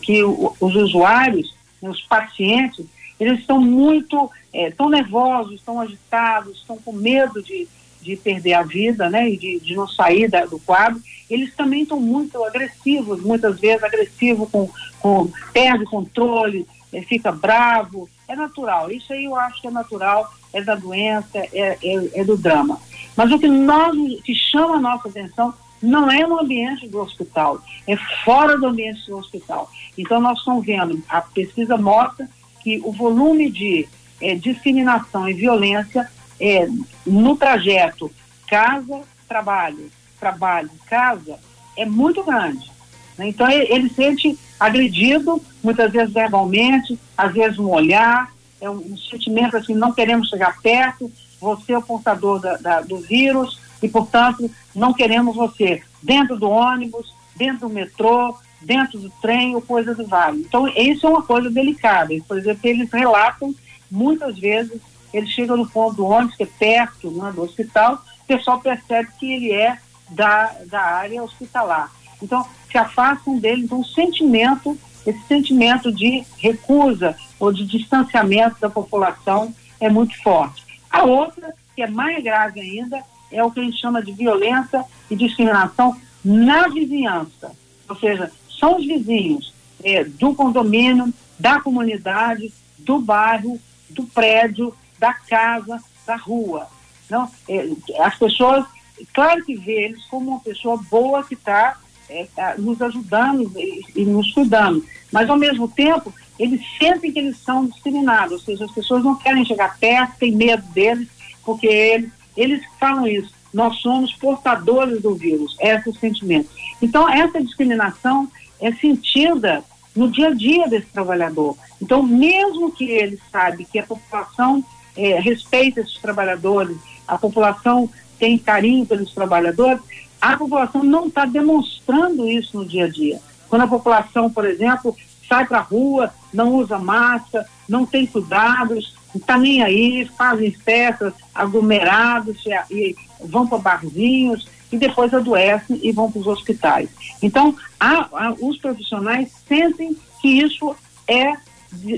que 0.01 0.23
os 0.23 0.75
usuários, 0.75 1.53
os 1.81 2.01
pacientes, 2.03 2.85
eles 3.19 3.41
estão 3.41 3.59
muito, 3.59 4.31
é, 4.53 4.71
tão 4.71 4.89
nervosos, 4.89 5.55
estão 5.55 5.81
agitados, 5.81 6.59
estão 6.59 6.77
com 6.77 6.93
medo 6.93 7.43
de, 7.43 7.67
de 8.01 8.15
perder 8.15 8.53
a 8.53 8.63
vida, 8.63 9.09
né, 9.09 9.29
e 9.29 9.35
de, 9.35 9.59
de 9.59 9.75
não 9.75 9.87
sair 9.87 10.29
da, 10.29 10.45
do 10.45 10.57
quadro, 10.59 11.01
eles 11.29 11.53
também 11.53 11.83
estão 11.83 11.99
muito 11.99 12.41
agressivos, 12.43 13.21
muitas 13.21 13.59
vezes 13.59 13.83
agressivos, 13.83 14.49
com, 14.49 14.69
com 14.99 15.29
perde 15.51 15.83
controle, 15.83 16.65
é, 16.93 17.01
fica 17.01 17.29
bravo, 17.29 18.09
é 18.25 18.35
natural, 18.37 18.89
isso 18.89 19.11
aí 19.11 19.25
eu 19.25 19.35
acho 19.35 19.61
que 19.61 19.67
é 19.67 19.71
natural, 19.71 20.33
é 20.53 20.61
da 20.61 20.75
doença, 20.75 21.39
é, 21.51 21.77
é, 21.83 22.21
é 22.21 22.23
do 22.23 22.37
drama. 22.37 22.79
Mas 23.15 23.31
o 23.31 23.39
que, 23.39 23.47
nós, 23.47 23.95
que 24.23 24.35
chama 24.35 24.75
a 24.75 24.81
nossa 24.81 25.07
atenção 25.07 25.53
não 25.81 26.09
é 26.09 26.25
no 26.25 26.39
ambiente 26.39 26.87
do 26.87 26.99
hospital, 26.99 27.61
é 27.87 27.95
fora 28.23 28.57
do 28.57 28.67
ambiente 28.67 29.05
do 29.05 29.17
hospital. 29.17 29.69
Então, 29.97 30.19
nós 30.19 30.39
estamos 30.39 30.65
vendo, 30.65 31.01
a 31.07 31.21
pesquisa 31.21 31.77
mostra 31.77 32.27
que 32.61 32.81
o 32.83 32.91
volume 32.91 33.51
de 33.51 33.87
é, 34.21 34.35
discriminação 34.35 35.29
e 35.29 35.33
violência 35.33 36.09
é, 36.39 36.67
no 37.05 37.35
trajeto 37.35 38.11
casa-trabalho, 38.47 39.91
trabalho-casa, 40.19 41.39
é 41.77 41.85
muito 41.85 42.23
grande. 42.23 42.71
Né? 43.17 43.29
Então, 43.29 43.49
ele, 43.49 43.71
ele 43.71 43.89
sente 43.89 44.37
agredido, 44.59 45.41
muitas 45.63 45.91
vezes 45.91 46.13
verbalmente, 46.13 46.99
às 47.17 47.33
vezes 47.33 47.59
um 47.59 47.69
olhar, 47.69 48.33
é 48.59 48.69
um, 48.69 48.77
um 48.77 48.97
sentimento 48.97 49.57
assim, 49.57 49.73
não 49.73 49.91
queremos 49.91 50.29
chegar 50.29 50.59
perto, 50.61 51.11
você 51.45 51.73
é 51.73 51.77
o 51.77 51.81
portador 51.81 52.39
da, 52.39 52.57
da, 52.57 52.81
do 52.81 52.97
vírus 52.97 53.59
e, 53.81 53.87
portanto, 53.87 54.49
não 54.73 54.93
queremos 54.93 55.35
você 55.35 55.83
dentro 56.01 56.37
do 56.37 56.49
ônibus, 56.49 57.13
dentro 57.35 57.67
do 57.67 57.73
metrô, 57.73 58.35
dentro 58.61 58.97
do 58.97 59.09
trem 59.21 59.55
ou 59.55 59.61
coisa 59.61 59.93
do 59.93 60.07
vale. 60.07 60.39
Então, 60.39 60.67
isso 60.67 61.05
é 61.05 61.09
uma 61.09 61.21
coisa 61.21 61.49
delicada. 61.51 62.13
Por 62.27 62.37
exemplo, 62.37 62.61
eles 62.63 62.89
relatam, 62.91 63.53
muitas 63.91 64.39
vezes, 64.39 64.81
eles 65.13 65.29
chegam 65.29 65.55
no 65.55 65.69
ponto 65.69 65.97
do 65.97 66.05
ônibus, 66.05 66.35
que 66.35 66.43
é 66.43 66.47
perto 66.47 67.11
né, 67.11 67.31
do 67.31 67.43
hospital, 67.43 68.03
o 68.23 68.25
pessoal 68.25 68.59
percebe 68.59 69.09
que 69.19 69.31
ele 69.31 69.51
é 69.51 69.77
da, 70.09 70.51
da 70.65 70.81
área 70.81 71.23
hospitalar. 71.23 71.91
Então, 72.21 72.45
se 72.71 72.77
afastam 72.77 73.37
dele. 73.37 73.63
Então, 73.63 73.81
o 73.81 73.85
sentimento, 73.85 74.77
esse 75.05 75.21
sentimento 75.27 75.91
de 75.91 76.25
recusa 76.37 77.15
ou 77.39 77.53
de 77.53 77.65
distanciamento 77.65 78.59
da 78.59 78.69
população 78.69 79.53
é 79.79 79.89
muito 79.89 80.19
forte. 80.23 80.64
A 80.95 81.03
outra, 81.03 81.53
que 81.75 81.81
é 81.81 81.87
mais 81.87 82.23
grave 82.23 82.61
ainda, 82.61 83.03
é 83.29 83.43
o 83.43 83.51
que 83.51 83.59
a 83.59 83.63
gente 83.63 83.79
chama 83.81 84.01
de 84.01 84.13
violência 84.13 84.83
e 85.09 85.15
discriminação 85.15 85.99
na 86.23 86.69
vizinhança. 86.69 87.51
Ou 87.89 87.95
seja, 87.97 88.31
são 88.49 88.77
os 88.77 88.85
vizinhos 88.85 89.53
é, 89.83 90.05
do 90.05 90.33
condomínio, 90.33 91.13
da 91.37 91.59
comunidade, 91.59 92.53
do 92.79 92.97
bairro, 92.99 93.59
do 93.89 94.03
prédio, 94.03 94.73
da 94.97 95.13
casa, 95.13 95.83
da 96.07 96.15
rua. 96.15 96.67
Não, 97.09 97.29
é, 97.49 97.67
as 97.99 98.17
pessoas, 98.17 98.65
claro 99.13 99.43
que 99.43 99.55
vê 99.55 99.85
eles 99.85 100.05
como 100.05 100.31
uma 100.31 100.39
pessoa 100.39 100.77
boa 100.89 101.25
que 101.25 101.33
está 101.33 101.77
é, 102.09 102.25
tá 102.33 102.55
nos 102.57 102.81
ajudando 102.81 103.51
e, 103.59 103.85
e, 103.95 104.05
nos 104.05 104.31
cuidando, 104.31 104.83
mas 105.11 105.29
ao 105.29 105.37
mesmo 105.37 105.67
tempo 105.67 106.13
eles 106.37 106.61
sentem 106.77 107.11
que 107.11 107.19
eles 107.19 107.37
são 107.37 107.65
discriminados, 107.65 108.33
ou 108.33 108.39
seja, 108.39 108.65
as 108.65 108.71
pessoas 108.71 109.03
não 109.03 109.15
querem 109.15 109.45
chegar 109.45 109.77
perto, 109.77 110.17
têm 110.17 110.31
medo 110.31 110.63
deles, 110.73 111.07
porque 111.43 111.67
eles, 111.67 112.11
eles 112.35 112.61
falam 112.79 113.07
isso, 113.07 113.33
nós 113.53 113.77
somos 113.77 114.13
portadores 114.13 115.01
do 115.01 115.15
vírus, 115.15 115.55
é 115.59 115.75
esse 115.75 115.87
é 115.87 115.91
o 115.91 115.95
sentimento. 115.95 116.49
Então, 116.81 117.09
essa 117.09 117.41
discriminação 117.41 118.29
é 118.59 118.71
sentida 118.73 119.63
no 119.95 120.11
dia 120.11 120.27
a 120.27 120.33
dia 120.33 120.67
desse 120.67 120.87
trabalhador. 120.87 121.55
Então, 121.81 122.03
mesmo 122.03 122.71
que 122.71 122.85
ele 122.85 123.17
sabe 123.31 123.63
que 123.63 123.79
a 123.79 123.83
população 123.83 124.63
é, 124.95 125.19
respeita 125.19 125.79
esses 125.79 125.97
trabalhadores, 125.97 126.77
a 127.07 127.17
população 127.17 127.89
tem 128.19 128.37
carinho 128.37 128.85
pelos 128.85 129.13
trabalhadores, 129.13 129.81
a 130.19 130.35
população 130.35 130.83
não 130.83 131.07
está 131.07 131.25
demonstrando 131.25 132.27
isso 132.27 132.57
no 132.57 132.65
dia 132.65 132.85
a 132.85 132.89
dia. 132.89 133.19
Quando 133.47 133.61
a 133.61 133.67
população, 133.67 134.29
por 134.29 134.45
exemplo, 134.45 134.95
sai 135.27 135.45
para 135.45 135.59
rua, 135.59 136.13
não 136.33 136.55
usa 136.55 136.77
máscara, 136.77 137.47
não 137.67 137.85
tem 137.85 138.05
cuidados, 138.05 138.95
não 139.13 139.19
está 139.19 139.37
nem 139.37 139.63
aí, 139.63 140.09
fazem 140.17 140.51
festas 140.51 141.13
aglomerados 141.33 142.43
e 142.69 142.95
vão 143.19 143.47
para 143.47 143.57
barzinhos 143.57 144.47
e 144.71 144.77
depois 144.77 145.13
adoecem 145.13 145.79
e 145.81 145.91
vão 145.91 146.11
para 146.11 146.21
os 146.21 146.27
hospitais. 146.27 146.89
Então, 147.21 147.55
há, 147.79 148.07
há, 148.11 148.35
os 148.39 148.57
profissionais 148.57 149.31
sentem 149.47 149.95
que 150.21 150.27
isso 150.27 150.75
é 151.07 151.33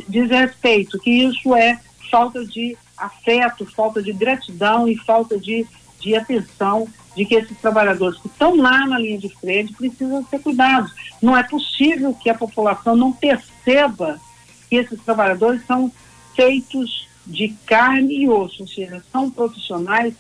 desrespeito, 0.08 1.00
que 1.00 1.10
isso 1.10 1.56
é 1.56 1.80
falta 2.10 2.46
de 2.46 2.78
afeto, 2.98 3.66
falta 3.66 4.02
de 4.02 4.12
gratidão 4.12 4.88
e 4.88 4.98
falta 4.98 5.38
de, 5.38 5.66
de 6.00 6.16
atenção 6.16 6.88
de 7.18 7.26
que 7.26 7.34
esses 7.34 7.58
trabalhadores 7.58 8.20
que 8.20 8.28
estão 8.28 8.56
lá 8.56 8.86
na 8.86 9.00
linha 9.00 9.18
de 9.18 9.28
frente 9.28 9.74
precisam 9.74 10.24
ser 10.30 10.40
cuidados. 10.40 10.94
Não 11.20 11.36
é 11.36 11.42
possível 11.42 12.14
que 12.14 12.30
a 12.30 12.36
população 12.36 12.96
não 12.96 13.12
perceba 13.12 14.22
que 14.70 14.76
esses 14.76 15.02
trabalhadores 15.02 15.66
são 15.66 15.92
feitos 16.36 17.08
de 17.26 17.50
carne 17.66 18.24
e 18.24 18.30
osso, 18.30 18.62
ou 18.62 18.68
seja, 18.68 19.04
são 19.12 19.32
profissionais 19.32 20.14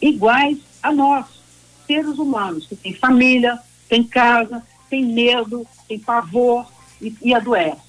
iguais 0.00 0.58
a 0.82 0.92
nós, 0.92 1.24
seres 1.86 2.18
humanos, 2.18 2.66
que 2.66 2.76
têm 2.76 2.94
família, 2.94 3.58
têm 3.88 4.04
casa, 4.04 4.62
têm 4.90 5.06
medo, 5.06 5.66
têm 5.88 5.98
pavor 5.98 6.66
e, 7.00 7.16
e 7.22 7.32
adoecem. 7.32 7.80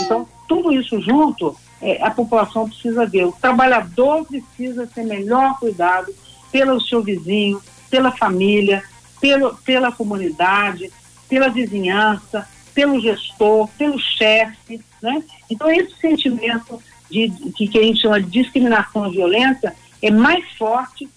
Então, 0.00 0.26
tudo 0.48 0.72
isso 0.72 0.98
junto, 1.02 1.54
é, 1.82 2.02
a 2.02 2.10
população 2.10 2.66
precisa 2.66 3.04
ver. 3.04 3.26
O 3.26 3.32
trabalhador 3.32 4.24
precisa 4.24 4.86
ser 4.86 5.04
melhor 5.04 5.58
cuidado 5.58 6.14
pelo 6.50 6.80
seu 6.80 7.02
vizinho, 7.02 7.60
pela 7.94 8.10
família, 8.10 8.82
pelo, 9.20 9.54
pela 9.58 9.92
comunidade, 9.92 10.90
pela 11.28 11.48
vizinhança, 11.48 12.44
pelo 12.74 13.00
gestor, 13.00 13.68
pelo 13.78 14.00
chefe, 14.00 14.80
né? 15.00 15.22
Então 15.48 15.70
esse 15.70 15.94
sentimento 16.00 16.82
de, 17.08 17.28
de 17.28 17.68
que 17.68 17.78
a 17.78 17.82
gente 17.84 18.00
chama 18.00 18.20
de 18.20 18.28
discriminação 18.28 19.06
e 19.06 19.12
violência 19.12 19.76
é 20.02 20.10
mais 20.10 20.44
forte 20.58 21.08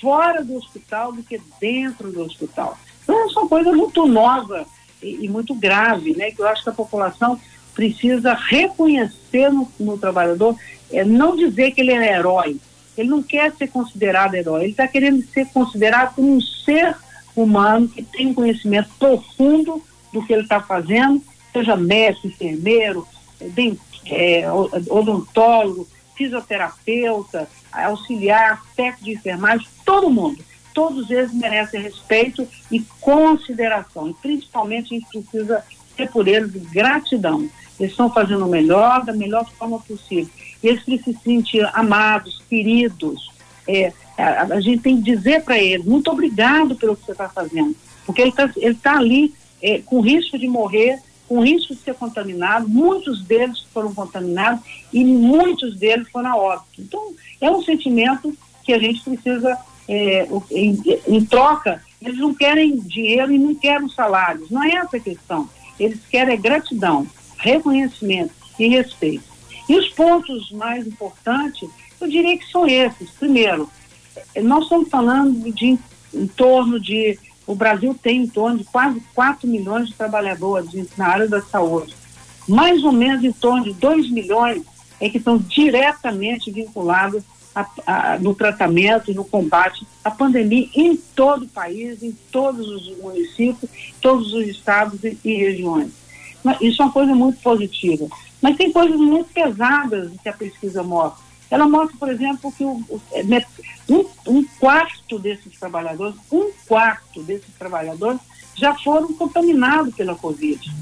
fora 0.00 0.42
do 0.42 0.56
hospital 0.56 1.12
do 1.12 1.22
que 1.22 1.38
dentro 1.60 2.10
do 2.10 2.22
hospital. 2.22 2.78
Então 3.02 3.14
é 3.14 3.26
uma 3.26 3.46
coisa 3.46 3.70
muito 3.72 4.06
nova 4.06 4.64
e, 5.02 5.26
e 5.26 5.28
muito 5.28 5.54
grave, 5.54 6.16
né? 6.16 6.30
Que 6.30 6.40
eu 6.40 6.48
acho 6.48 6.62
que 6.62 6.70
a 6.70 6.72
população 6.72 7.38
precisa 7.74 8.32
reconhecer 8.32 9.52
no, 9.52 9.70
no 9.78 9.98
trabalhador, 9.98 10.56
é, 10.90 11.04
não 11.04 11.36
dizer 11.36 11.72
que 11.72 11.82
ele 11.82 11.92
é 11.92 12.14
herói. 12.14 12.56
Ele 12.96 13.08
não 13.08 13.22
quer 13.22 13.52
ser 13.54 13.68
considerado 13.68 14.34
herói, 14.34 14.62
ele 14.62 14.70
está 14.70 14.88
querendo 14.88 15.22
ser 15.26 15.46
considerado 15.46 16.14
como 16.14 16.34
um 16.36 16.40
ser 16.40 16.96
humano 17.34 17.88
que 17.88 18.02
tem 18.02 18.28
um 18.28 18.34
conhecimento 18.34 18.88
profundo 18.98 19.82
do 20.12 20.24
que 20.24 20.32
ele 20.32 20.42
está 20.42 20.60
fazendo, 20.60 21.22
seja 21.52 21.76
médico, 21.76 22.26
enfermeiro, 22.26 23.06
é, 24.06 24.44
odontólogo, 24.88 25.86
fisioterapeuta, 26.16 27.48
auxiliar, 27.70 28.62
técnico 28.74 29.04
de 29.04 29.12
enfermagem, 29.12 29.66
todo 29.84 30.10
mundo. 30.10 30.42
Todos 30.72 31.10
eles 31.10 31.32
merecem 31.32 31.80
respeito 31.80 32.46
e 32.70 32.80
consideração. 33.00 34.08
E 34.08 34.14
principalmente 34.14 34.94
a 34.94 34.98
gente 34.98 35.08
precisa 35.08 35.64
ter 35.96 36.10
por 36.10 36.28
eles 36.28 36.50
gratidão. 36.70 37.48
Eles 37.78 37.92
estão 37.92 38.10
fazendo 38.12 38.46
o 38.46 38.48
melhor, 38.48 39.04
da 39.04 39.12
melhor 39.12 39.46
forma 39.58 39.78
possível. 39.80 40.32
Eles 40.62 40.82
precisam 40.82 41.14
se 41.14 41.24
sentir 41.24 41.68
amados, 41.72 42.42
queridos. 42.48 43.30
É, 43.68 43.92
a, 44.16 44.42
a, 44.42 44.60
gente 44.60 44.82
tem 44.82 44.96
que 44.96 45.14
dizer 45.14 45.42
para 45.42 45.58
eles, 45.58 45.84
muito 45.84 46.10
obrigado 46.10 46.76
pelo 46.76 46.96
que 46.96 47.04
você 47.04 47.12
está 47.12 47.28
fazendo. 47.28 47.74
Porque 48.04 48.22
ele 48.22 48.30
está 48.30 48.50
ele 48.56 48.74
tá 48.74 48.96
ali 48.96 49.34
é, 49.62 49.80
com 49.80 50.00
risco 50.00 50.38
de 50.38 50.46
morrer, 50.46 51.00
com 51.28 51.40
risco 51.40 51.74
de 51.74 51.80
ser 51.80 51.94
contaminado, 51.94 52.68
muitos 52.68 53.22
deles 53.24 53.66
foram 53.72 53.92
contaminados 53.92 54.62
e 54.92 55.04
muitos 55.04 55.76
deles 55.76 56.08
foram 56.10 56.30
a 56.30 56.36
óbito. 56.36 56.80
Então, 56.80 57.14
é 57.40 57.50
um 57.50 57.62
sentimento 57.62 58.36
que 58.64 58.72
a 58.72 58.78
gente 58.78 59.02
precisa, 59.02 59.58
é, 59.88 60.28
em, 60.50 60.82
em, 61.08 61.24
troca, 61.24 61.82
eles 62.00 62.18
não 62.18 62.34
querem 62.34 62.78
dinheiro 62.78 63.32
e 63.32 63.38
não 63.38 63.54
querem 63.54 63.88
salários, 63.88 64.50
não 64.50 64.62
é 64.62 64.76
essa 64.76 64.96
a 64.96 65.00
questão. 65.00 65.48
Eles 65.78 66.00
querem 66.08 66.40
gratidão 66.40 67.06
reconhecimento 67.38 68.32
e 68.58 68.68
respeito. 68.68 69.24
E 69.68 69.76
os 69.76 69.88
pontos 69.88 70.50
mais 70.52 70.86
importantes, 70.86 71.68
eu 72.00 72.08
diria 72.08 72.38
que 72.38 72.50
são 72.50 72.66
esses. 72.66 73.10
Primeiro, 73.10 73.68
nós 74.42 74.64
estamos 74.64 74.88
falando 74.88 75.52
de 75.52 75.78
em 76.14 76.26
torno 76.26 76.80
de. 76.80 77.18
O 77.46 77.54
Brasil 77.54 77.96
tem 78.02 78.22
em 78.22 78.26
torno 78.26 78.58
de 78.58 78.64
quase 78.64 79.00
4 79.14 79.48
milhões 79.48 79.88
de 79.88 79.94
trabalhadores 79.94 80.68
na 80.96 81.06
área 81.06 81.28
da 81.28 81.40
saúde. 81.40 81.94
Mais 82.48 82.82
ou 82.82 82.92
menos 82.92 83.24
em 83.24 83.32
torno 83.32 83.64
de 83.64 83.72
2 83.74 84.10
milhões 84.10 84.62
é 85.00 85.08
que 85.08 85.18
estão 85.18 85.38
diretamente 85.38 86.50
vinculados 86.50 87.22
a, 87.54 87.66
a, 87.86 88.18
no 88.18 88.34
tratamento 88.34 89.10
e 89.10 89.14
no 89.14 89.24
combate 89.24 89.86
à 90.04 90.10
pandemia 90.10 90.68
em 90.74 90.96
todo 90.96 91.44
o 91.44 91.48
país, 91.48 92.02
em 92.02 92.12
todos 92.30 92.68
os 92.68 92.98
municípios, 92.98 93.70
todos 94.00 94.32
os 94.32 94.46
estados 94.46 95.02
e, 95.04 95.16
e 95.24 95.34
regiões. 95.34 95.90
Isso 96.60 96.82
é 96.82 96.84
uma 96.84 96.92
coisa 96.92 97.14
muito 97.14 97.40
positiva. 97.40 98.06
Mas 98.40 98.56
tem 98.56 98.72
coisas 98.72 98.98
muito 98.98 99.32
pesadas 99.32 100.12
que 100.22 100.28
a 100.28 100.32
pesquisa 100.32 100.82
mostra. 100.82 101.24
Ela 101.50 101.68
mostra, 101.68 101.96
por 101.96 102.08
exemplo, 102.08 102.52
que 102.52 102.64
o, 102.64 103.00
é, 103.12 103.22
um, 103.88 104.04
um, 104.26 104.44
quarto 104.58 105.18
desses 105.18 105.58
trabalhadores, 105.58 106.16
um 106.30 106.50
quarto 106.66 107.22
desses 107.22 107.54
trabalhadores 107.56 108.20
já 108.54 108.74
foram 108.74 109.12
contaminados 109.12 109.94
pela 109.94 110.14
Covid. 110.14 110.74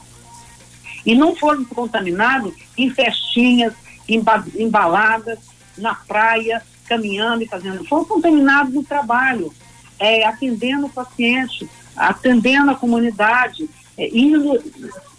E 1.05 1.15
não 1.15 1.37
foram 1.37 1.65
contaminados 1.65 2.55
em 2.79 2.89
festinhas, 2.91 3.75
em 4.09 4.71
baladas, 4.71 5.39
na 5.77 5.95
praia, 5.95 6.63
caminhando 6.87 7.43
e 7.43 7.49
fazendo. 7.49 7.85
Foram 7.85 8.05
contaminados 8.05 8.73
no 8.73 8.83
trabalho, 8.83 9.53
é, 9.99 10.25
atendendo 10.25 10.87
o 10.87 10.91
paciente, 10.91 11.69
atendendo 11.95 12.71
a 12.71 12.75
comunidade, 12.75 13.69
é, 13.99 14.09
indo 14.17 14.63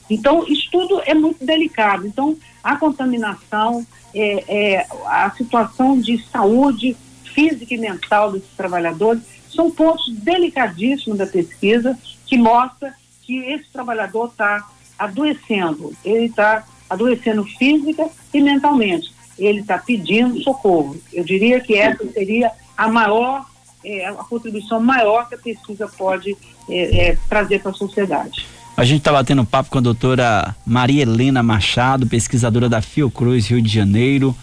então, 0.09 0.45
isso 0.47 0.69
tudo 0.71 1.01
é 1.05 1.13
muito 1.13 1.43
delicado. 1.43 2.05
Então, 2.05 2.38
a 2.63 2.75
contaminação, 2.75 3.85
é, 4.13 4.43
é, 4.47 4.88
a 5.05 5.31
situação 5.31 6.00
de 6.00 6.24
saúde 6.29 6.95
física 7.24 7.74
e 7.74 7.77
mental 7.77 8.31
desses 8.31 8.50
trabalhadores 8.55 9.24
são 9.50 9.71
pontos 9.71 10.13
delicadíssimos 10.13 11.17
da 11.17 11.25
pesquisa 11.25 11.97
que 12.25 12.38
mostra 12.38 12.93
que 13.24 13.38
esse 13.38 13.65
trabalhador 13.71 14.29
está 14.29 14.67
adoecendo, 14.97 15.93
ele 16.03 16.25
está 16.25 16.63
adoecendo 16.89 17.43
física 17.43 18.07
e 18.33 18.41
mentalmente, 18.41 19.12
ele 19.38 19.62
está 19.62 19.77
pedindo 19.77 20.41
socorro. 20.41 20.97
Eu 21.12 21.24
diria 21.24 21.59
que 21.59 21.75
essa 21.75 22.05
seria 22.12 22.51
a 22.77 22.88
maior, 22.88 23.45
é, 23.83 24.05
a 24.05 24.13
contribuição 24.13 24.79
maior 24.79 25.27
que 25.27 25.35
a 25.35 25.38
pesquisa 25.38 25.88
pode 25.88 26.38
é, 26.69 27.09
é, 27.09 27.17
trazer 27.27 27.62
para 27.62 27.71
a 27.71 27.74
sociedade. 27.75 28.45
A 28.77 28.84
gente 28.84 29.00
está 29.00 29.12
batendo 29.12 29.46
papo 29.46 29.70
com 29.70 29.77
a 29.77 29.82
doutora 29.82 30.53
Maria 30.65 31.03
Helena 31.03 31.41
Machado, 31.41 32.05
pesquisadora 32.08 32.67
da 32.67 32.82
Fiocruz, 32.82 33.48
Rio 33.48 33.62
de 33.62 33.70
Janeiro. 33.70 34.36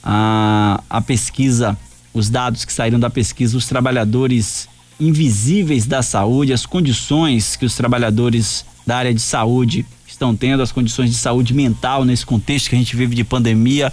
A, 0.00 0.80
a 0.88 1.00
pesquisa, 1.00 1.76
os 2.12 2.30
dados 2.30 2.64
que 2.64 2.72
saíram 2.72 3.00
da 3.00 3.10
pesquisa, 3.10 3.56
os 3.56 3.66
trabalhadores 3.66 4.68
invisíveis 5.00 5.86
da 5.86 6.02
saúde, 6.02 6.52
as 6.52 6.64
condições 6.64 7.56
que 7.56 7.66
os 7.66 7.74
trabalhadores 7.74 8.64
da 8.86 8.96
área 8.96 9.12
de 9.12 9.20
saúde 9.20 9.84
estão 10.06 10.36
tendo, 10.36 10.62
as 10.62 10.70
condições 10.70 11.10
de 11.10 11.16
saúde 11.16 11.52
mental 11.52 12.04
nesse 12.04 12.24
contexto 12.24 12.68
que 12.68 12.76
a 12.76 12.78
gente 12.78 12.94
vive 12.94 13.16
de 13.16 13.24
pandemia, 13.24 13.92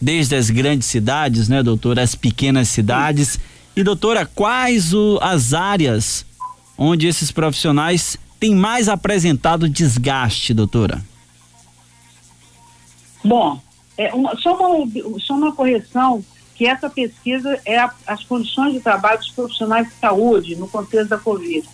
desde 0.00 0.34
as 0.34 0.50
grandes 0.50 0.88
cidades, 0.88 1.48
né, 1.48 1.62
doutora, 1.62 2.02
as 2.02 2.16
pequenas 2.16 2.68
cidades. 2.68 3.38
E 3.76 3.84
doutora, 3.84 4.26
quais 4.26 4.92
o, 4.92 5.20
as 5.22 5.54
áreas 5.54 6.26
onde 6.76 7.06
esses 7.06 7.30
profissionais 7.30 8.18
tem 8.42 8.56
mais 8.56 8.88
apresentado 8.88 9.68
desgaste, 9.68 10.52
doutora? 10.52 11.00
Bom, 13.24 13.60
é 13.96 14.12
uma, 14.12 14.36
só, 14.36 14.56
uma, 14.56 15.20
só 15.20 15.34
uma 15.34 15.52
correção 15.52 16.24
que 16.56 16.66
essa 16.66 16.90
pesquisa 16.90 17.60
é 17.64 17.78
a, 17.78 17.94
as 18.04 18.24
condições 18.24 18.72
de 18.72 18.80
trabalho 18.80 19.20
dos 19.20 19.30
profissionais 19.30 19.86
de 19.86 19.94
saúde 19.94 20.56
no 20.56 20.66
contexto 20.66 21.10
da 21.10 21.18
Covid. 21.18 21.68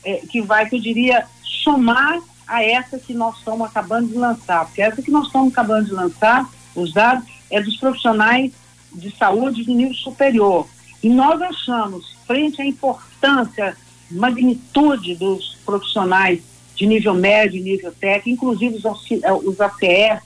é, 0.03 0.17
que 0.29 0.41
vai, 0.41 0.67
que 0.67 0.75
eu 0.75 0.81
diria, 0.81 1.25
somar 1.43 2.19
a 2.47 2.63
essa 2.63 2.99
que 2.99 3.13
nós 3.13 3.37
estamos 3.37 3.67
acabando 3.67 4.07
de 4.07 4.15
lançar, 4.15 4.65
porque 4.65 4.81
essa 4.81 5.01
que 5.01 5.11
nós 5.11 5.27
estamos 5.27 5.51
acabando 5.51 5.85
de 5.85 5.93
lançar, 5.93 6.47
os 6.75 6.93
dados, 6.93 7.25
é 7.49 7.61
dos 7.61 7.77
profissionais 7.77 8.51
de 8.91 9.15
saúde 9.15 9.63
de 9.63 9.73
nível 9.73 9.93
superior. 9.93 10.67
E 11.01 11.09
nós 11.09 11.41
achamos, 11.41 12.15
frente 12.25 12.61
à 12.61 12.65
importância, 12.65 13.75
magnitude 14.09 15.15
dos 15.15 15.57
profissionais 15.65 16.41
de 16.75 16.85
nível 16.85 17.13
médio, 17.13 17.61
nível 17.61 17.91
técnico, 17.91 18.45
inclusive 18.45 18.75
os, 18.75 18.83
os 18.83 19.61
ACS, 19.61 20.23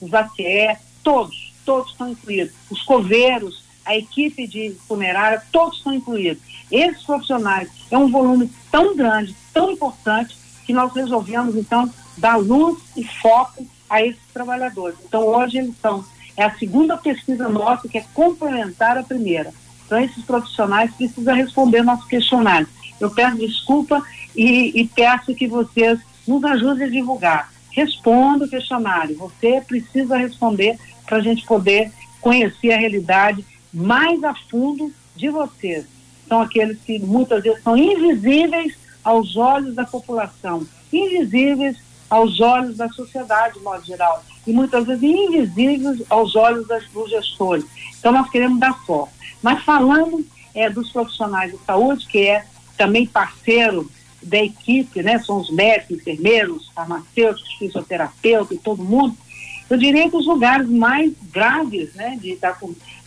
os 0.00 0.14
ACE, 0.14 0.78
todos, 1.02 1.52
todos 1.64 1.90
estão 1.90 2.08
incluídos. 2.08 2.54
Os 2.70 2.82
coveiros, 2.82 3.62
a 3.84 3.96
equipe 3.96 4.46
de 4.46 4.74
funerária, 4.86 5.42
todos 5.50 5.78
estão 5.78 5.94
incluídos. 5.94 6.42
Esses 6.70 7.02
profissionais 7.02 7.68
é 7.90 7.96
um 7.96 8.10
volume 8.10 8.50
tão 8.70 8.96
grande, 8.96 9.34
tão 9.52 9.70
importante, 9.70 10.36
que 10.64 10.72
nós 10.72 10.92
resolvemos, 10.92 11.56
então, 11.56 11.90
dar 12.16 12.36
luz 12.36 12.78
e 12.94 13.02
foco 13.02 13.66
a 13.88 14.02
esses 14.02 14.20
trabalhadores. 14.34 14.98
Então, 15.02 15.26
hoje 15.26 15.58
eles 15.58 15.74
são, 15.80 16.04
é 16.36 16.44
a 16.44 16.54
segunda 16.58 16.96
pesquisa 16.96 17.48
nossa 17.48 17.88
que 17.88 17.96
é 17.96 18.04
complementar 18.12 18.98
à 18.98 19.02
primeira. 19.02 19.52
Então, 19.86 19.98
esses 19.98 20.22
profissionais 20.24 20.92
precisam 20.94 21.34
responder 21.34 21.82
nosso 21.82 22.06
questionário. 22.06 22.68
Eu 23.00 23.10
peço 23.10 23.38
desculpa 23.38 24.02
e, 24.36 24.78
e 24.78 24.86
peço 24.88 25.34
que 25.34 25.48
vocês 25.48 25.98
nos 26.26 26.44
ajudem 26.44 26.86
a 26.86 26.90
divulgar. 26.90 27.50
Responda 27.70 28.44
o 28.44 28.48
questionário. 28.48 29.16
Você 29.16 29.62
precisa 29.66 30.18
responder 30.18 30.78
para 31.06 31.16
a 31.16 31.22
gente 31.22 31.46
poder 31.46 31.90
conhecer 32.20 32.72
a 32.72 32.78
realidade 32.78 33.42
mais 33.72 34.22
a 34.22 34.34
fundo 34.34 34.92
de 35.16 35.30
vocês. 35.30 35.86
São 36.28 36.40
aqueles 36.42 36.78
que 36.80 36.98
muitas 36.98 37.42
vezes 37.42 37.62
são 37.62 37.76
invisíveis 37.76 38.74
aos 39.02 39.36
olhos 39.36 39.74
da 39.74 39.84
população, 39.84 40.66
invisíveis 40.92 41.76
aos 42.10 42.40
olhos 42.40 42.76
da 42.76 42.88
sociedade, 42.88 43.58
de 43.58 43.64
modo 43.64 43.84
geral, 43.84 44.22
e 44.46 44.52
muitas 44.52 44.86
vezes 44.86 45.02
invisíveis 45.02 46.02
aos 46.08 46.34
olhos 46.36 46.66
das, 46.66 46.86
dos 46.88 47.10
gestores. 47.10 47.64
Então, 47.98 48.12
nós 48.12 48.30
queremos 48.30 48.58
dar 48.58 48.74
foco. 48.84 49.12
Mas 49.42 49.62
falando 49.62 50.24
é, 50.54 50.68
dos 50.68 50.90
profissionais 50.90 51.52
de 51.52 51.58
saúde, 51.64 52.06
que 52.06 52.26
é 52.26 52.44
também 52.76 53.06
parceiro 53.06 53.90
da 54.22 54.38
equipe, 54.38 55.02
né, 55.02 55.18
são 55.20 55.40
os 55.40 55.50
médicos, 55.50 55.98
enfermeiros, 55.98 56.70
farmacêuticos, 56.74 57.52
fisioterapeutas 57.58 58.56
e 58.56 58.60
todo 58.60 58.82
mundo, 58.82 59.16
eu 59.70 59.76
diria 59.76 60.08
que 60.08 60.16
os 60.16 60.26
lugares 60.26 60.68
mais 60.68 61.12
graves 61.30 61.94
né, 61.94 62.18
de, 62.20 62.36
da, 62.36 62.56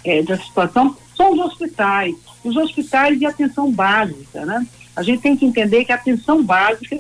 é, 0.04 0.22
da 0.22 0.38
situação 0.38 0.96
são 1.22 1.34
os 1.34 1.40
hospitais, 1.40 2.16
os 2.44 2.56
hospitais 2.56 3.20
de 3.20 3.26
atenção 3.28 3.72
básica, 3.72 4.44
né? 4.44 4.66
A 4.96 5.04
gente 5.04 5.22
tem 5.22 5.38
que 5.38 5.46
entender 5.46 5.86
que 5.86 5.92
a 5.92 5.96
atenção 5.96 6.44
básica 6.44 6.98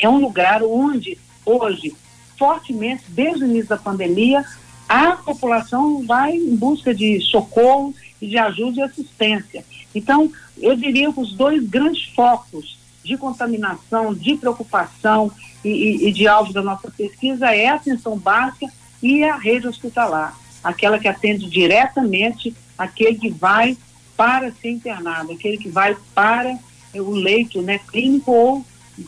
é 0.00 0.08
um 0.08 0.18
lugar 0.18 0.62
onde, 0.62 1.18
hoje, 1.44 1.94
fortemente, 2.38 3.04
desde 3.08 3.44
o 3.44 3.46
início 3.46 3.68
da 3.68 3.76
pandemia, 3.76 4.42
a 4.88 5.12
população 5.12 6.04
vai 6.04 6.34
em 6.34 6.56
busca 6.56 6.94
de 6.94 7.20
socorro 7.20 7.94
e 8.20 8.26
de 8.26 8.38
ajuda 8.38 8.80
e 8.80 8.82
assistência. 8.82 9.64
Então, 9.94 10.32
eu 10.58 10.74
diria 10.74 11.12
que 11.12 11.20
os 11.20 11.34
dois 11.34 11.62
grandes 11.62 12.04
focos 12.14 12.78
de 13.04 13.16
contaminação, 13.18 14.14
de 14.14 14.36
preocupação 14.36 15.30
e, 15.62 15.68
e, 15.68 16.08
e 16.08 16.12
de 16.12 16.26
alvo 16.26 16.52
da 16.52 16.62
nossa 16.62 16.90
pesquisa 16.90 17.54
é 17.54 17.68
a 17.68 17.74
atenção 17.74 18.16
básica 18.16 18.66
e 19.02 19.22
a 19.24 19.36
rede 19.36 19.66
hospitalar, 19.66 20.36
aquela 20.62 20.98
que 20.98 21.08
atende 21.08 21.48
diretamente 21.48 22.54
aquele 22.76 23.18
que 23.18 23.30
vai 23.30 23.76
para 24.16 24.52
ser 24.52 24.70
internado, 24.70 25.32
aquele 25.32 25.58
que 25.58 25.68
vai 25.68 25.96
para 26.14 26.58
o 26.94 27.10
leito 27.10 27.62
né, 27.62 27.78
clínico 27.90 28.32
ou, 28.32 28.66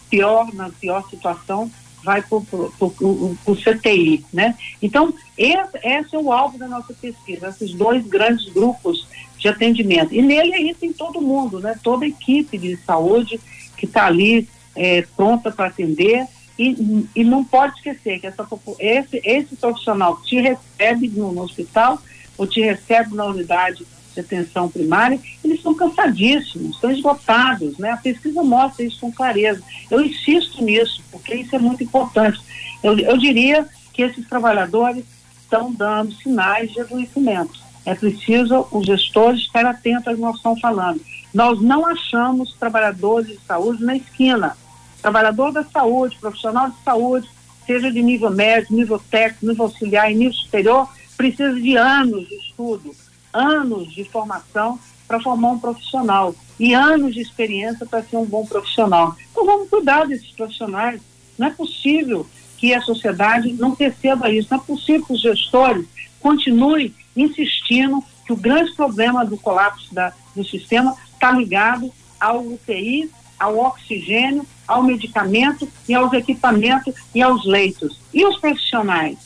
pior, 0.08 0.52
na 0.54 0.70
pior 0.70 1.08
situação, 1.08 1.70
vai 2.02 2.22
para 2.22 2.36
o 2.36 3.56
CTI, 3.56 4.24
né? 4.32 4.54
Então, 4.82 5.14
esse, 5.38 5.78
esse, 5.82 6.14
é 6.14 6.18
o 6.18 6.30
alvo 6.30 6.58
da 6.58 6.68
nossa 6.68 6.92
pesquisa, 6.92 7.48
esses 7.48 7.72
dois 7.72 8.06
grandes 8.06 8.52
grupos 8.52 9.06
de 9.38 9.48
atendimento. 9.48 10.14
E 10.14 10.20
nele 10.20 10.54
aí 10.54 10.74
tem 10.74 10.92
todo 10.92 11.20
mundo, 11.20 11.60
né? 11.60 11.78
Toda 11.82 12.04
a 12.04 12.08
equipe 12.08 12.58
de 12.58 12.76
saúde 12.76 13.40
que 13.76 13.86
está 13.86 14.06
ali 14.06 14.46
é, 14.76 15.02
pronta 15.16 15.50
para 15.50 15.68
atender 15.68 16.26
e, 16.58 17.06
e 17.14 17.24
não 17.24 17.44
pode 17.44 17.74
esquecer 17.76 18.20
que 18.20 18.26
essa, 18.26 18.46
esse, 18.78 19.20
esse 19.24 19.56
profissional 19.56 20.16
que 20.16 20.28
te 20.28 20.40
recebe 20.40 21.08
no, 21.08 21.40
hospital 21.40 22.00
ou 22.38 22.46
te 22.46 22.60
recebe 22.60 23.14
na 23.14 23.24
unidade 23.26 23.86
de 24.14 24.20
atenção 24.20 24.68
primária, 24.68 25.18
eles 25.42 25.58
estão 25.58 25.74
cansadíssimos, 25.74 26.76
estão 26.76 26.90
esgotados, 26.90 27.76
né? 27.78 27.90
A 27.90 27.96
pesquisa 27.96 28.44
mostra 28.44 28.84
isso 28.84 29.00
com 29.00 29.10
clareza. 29.10 29.60
Eu 29.90 30.00
insisto 30.00 30.62
nisso, 30.62 31.02
porque 31.10 31.34
isso 31.34 31.54
é 31.56 31.58
muito 31.58 31.82
importante. 31.82 32.40
Eu, 32.82 32.96
eu 32.98 33.18
diria 33.18 33.66
que 33.92 34.02
esses 34.02 34.28
trabalhadores 34.28 35.04
estão 35.42 35.72
dando 35.72 36.12
sinais 36.14 36.70
de 36.72 36.80
adoecimento. 36.80 37.60
É 37.84 37.94
preciso 37.94 38.66
os 38.70 38.86
gestores 38.86 39.40
estar 39.40 39.66
atentos 39.66 40.06
ao 40.06 40.14
que 40.14 40.20
nós 40.20 40.36
estamos 40.36 40.60
falando. 40.60 41.00
Nós 41.32 41.60
não 41.60 41.84
achamos 41.84 42.54
trabalhadores 42.54 43.26
de 43.26 43.40
saúde 43.46 43.82
na 43.84 43.96
esquina. 43.96 44.56
Trabalhador 45.04 45.52
da 45.52 45.62
saúde, 45.64 46.16
profissional 46.18 46.70
de 46.70 46.82
saúde, 46.82 47.28
seja 47.66 47.92
de 47.92 48.02
nível 48.02 48.30
médio, 48.30 48.74
nível 48.74 48.98
técnico, 48.98 49.44
nível 49.44 49.66
auxiliar 49.66 50.10
e 50.10 50.14
nível 50.14 50.32
superior, 50.32 50.88
precisa 51.14 51.52
de 51.60 51.76
anos 51.76 52.26
de 52.26 52.34
estudo 52.36 52.96
anos 53.30 53.92
de 53.92 54.02
formação 54.04 54.80
para 55.06 55.20
formar 55.20 55.50
um 55.50 55.58
profissional 55.58 56.34
e 56.58 56.72
anos 56.72 57.12
de 57.12 57.20
experiência 57.20 57.84
para 57.84 58.02
ser 58.02 58.16
um 58.16 58.24
bom 58.24 58.46
profissional. 58.46 59.14
Então 59.30 59.44
vamos 59.44 59.68
cuidar 59.68 60.06
desses 60.06 60.30
profissionais. 60.30 61.02
Não 61.36 61.48
é 61.48 61.50
possível 61.50 62.26
que 62.56 62.72
a 62.72 62.80
sociedade 62.80 63.52
não 63.52 63.76
perceba 63.76 64.30
isso. 64.30 64.48
Não 64.50 64.56
é 64.56 64.62
possível 64.62 65.04
que 65.04 65.12
os 65.12 65.20
gestores 65.20 65.86
continuem 66.18 66.94
insistindo 67.14 68.02
que 68.24 68.32
o 68.32 68.36
grande 68.36 68.72
problema 68.72 69.22
do 69.22 69.36
colapso 69.36 69.94
da, 69.94 70.14
do 70.34 70.42
sistema 70.42 70.96
está 71.12 71.30
ligado 71.30 71.92
ao 72.18 72.40
UTI, 72.40 73.10
ao 73.38 73.58
oxigênio, 73.58 74.46
ao 74.66 74.82
medicamento 74.82 75.68
e 75.88 75.94
aos 75.94 76.12
equipamentos 76.12 76.94
e 77.14 77.22
aos 77.22 77.44
leitos. 77.44 78.00
E 78.12 78.24
os 78.24 78.38
profissionais? 78.38 79.18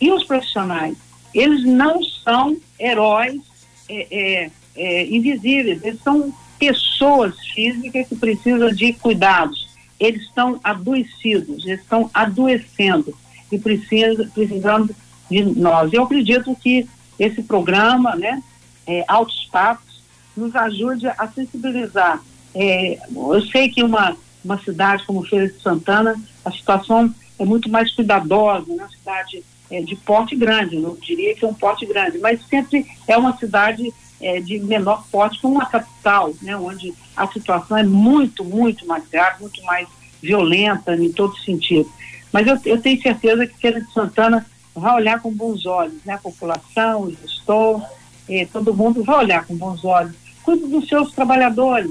E 0.00 0.10
os 0.10 0.24
profissionais? 0.24 0.96
eles 1.36 1.64
não 1.64 2.02
são 2.02 2.56
heróis 2.80 3.40
é, 3.88 4.06
é, 4.10 4.50
é, 4.74 5.06
invisíveis, 5.06 5.84
eles 5.84 6.00
são 6.02 6.32
pessoas 6.58 7.38
físicas 7.54 8.08
que 8.08 8.16
precisam 8.16 8.70
de 8.70 8.94
cuidados. 8.94 9.66
Eles 10.00 10.22
estão 10.22 10.58
adoecidos, 10.64 11.66
eles 11.66 11.80
estão 11.80 12.10
adoecendo 12.12 13.14
e 13.52 13.58
precisam, 13.58 14.26
precisando 14.30 14.96
de 15.30 15.44
nós. 15.44 15.92
Eu 15.92 16.04
acredito 16.04 16.56
que 16.56 16.88
esse 17.18 17.42
programa, 17.42 18.16
né, 18.16 18.42
é, 18.86 19.04
Altos 19.06 19.46
Papos, 19.52 20.02
nos 20.34 20.56
ajude 20.56 21.06
a 21.06 21.28
sensibilizar. 21.28 22.22
É, 22.54 22.98
eu 23.14 23.42
sei 23.46 23.68
que 23.68 23.82
uma, 23.82 24.16
uma 24.46 24.62
cidade 24.62 25.04
como 25.04 25.26
Feira 25.26 25.48
de 25.48 25.60
Santana, 25.60 26.14
a 26.44 26.50
situação 26.50 27.12
é 27.38 27.44
muito 27.44 27.68
mais 27.68 27.92
cuidadosa, 27.92 28.66
né, 28.68 28.74
uma 28.74 28.88
cidade 28.88 29.44
é, 29.70 29.82
de 29.82 29.96
porte 29.96 30.34
grande, 30.36 30.78
não 30.78 30.94
diria 30.94 31.34
que 31.34 31.44
é 31.44 31.48
um 31.48 31.54
porte 31.54 31.84
grande, 31.84 32.18
mas 32.18 32.40
sempre 32.46 32.86
é 33.06 33.16
uma 33.16 33.36
cidade 33.36 33.92
é, 34.20 34.40
de 34.40 34.58
menor 34.60 35.04
porte 35.10 35.40
que 35.40 35.46
uma 35.46 35.66
capital, 35.66 36.32
né, 36.40 36.56
onde 36.56 36.94
a 37.16 37.26
situação 37.26 37.76
é 37.76 37.82
muito, 37.82 38.44
muito 38.44 38.86
mais 38.86 39.06
grave, 39.08 39.40
muito 39.40 39.62
mais 39.64 39.88
violenta 40.22 40.94
em 40.94 41.12
todo 41.12 41.36
sentido. 41.38 41.90
Mas 42.32 42.46
eu, 42.46 42.58
eu 42.64 42.80
tenho 42.80 43.00
certeza 43.02 43.46
que 43.46 43.58
Feira 43.58 43.80
de 43.80 43.92
Santana 43.92 44.46
vai 44.74 44.94
olhar 44.94 45.20
com 45.20 45.32
bons 45.32 45.66
olhos, 45.66 46.02
né, 46.04 46.14
a 46.14 46.18
população, 46.18 47.02
o 47.02 47.10
gestor, 47.10 47.82
é, 48.28 48.46
todo 48.46 48.74
mundo 48.74 49.02
vai 49.02 49.18
olhar 49.18 49.44
com 49.44 49.56
bons 49.56 49.84
olhos. 49.84 50.14
Cuide 50.42 50.66
dos 50.66 50.88
seus 50.88 51.12
trabalhadores, 51.12 51.90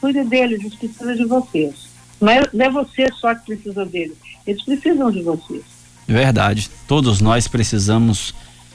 cuide 0.00 0.22
deles, 0.24 0.60
eles 0.60 0.74
precisam 0.74 1.14
de 1.14 1.24
vocês. 1.24 1.83
Não 2.20 2.32
é, 2.32 2.42
não 2.52 2.66
é 2.66 2.70
você 2.70 3.06
só 3.20 3.34
que 3.34 3.46
precisa 3.46 3.84
deles, 3.84 4.16
eles 4.46 4.62
precisam 4.62 5.10
de 5.10 5.22
vocês. 5.22 5.62
Verdade. 6.06 6.70
Todos 6.86 7.20
nós 7.20 7.48
precisamos 7.48 8.34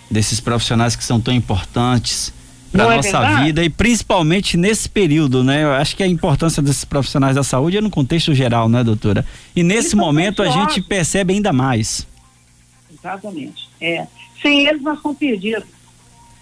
desses 0.09 0.39
profissionais 0.39 0.95
que 0.95 1.03
são 1.03 1.21
tão 1.21 1.33
importantes 1.33 2.33
para 2.71 2.93
é 2.93 2.95
nossa 2.97 3.43
vida 3.43 3.63
e 3.63 3.69
principalmente 3.69 4.55
nesse 4.55 4.87
período, 4.87 5.43
né? 5.43 5.63
Eu 5.63 5.71
acho 5.73 5.95
que 5.95 6.03
a 6.03 6.07
importância 6.07 6.61
desses 6.61 6.85
profissionais 6.85 7.35
da 7.35 7.43
saúde 7.43 7.77
é 7.77 7.81
no 7.81 7.89
contexto 7.89 8.33
geral, 8.33 8.69
né, 8.69 8.83
doutora? 8.83 9.25
E 9.55 9.63
nesse 9.63 9.95
momento 9.95 10.43
a 10.43 10.49
gente 10.49 10.81
percebe 10.81 11.33
ainda 11.33 11.51
mais. 11.51 12.07
Exatamente. 12.91 13.69
É. 13.81 14.05
Sem 14.41 14.67
eles 14.67 14.81
nós 14.81 14.97
estamos 14.97 15.17
perdidos. 15.17 15.65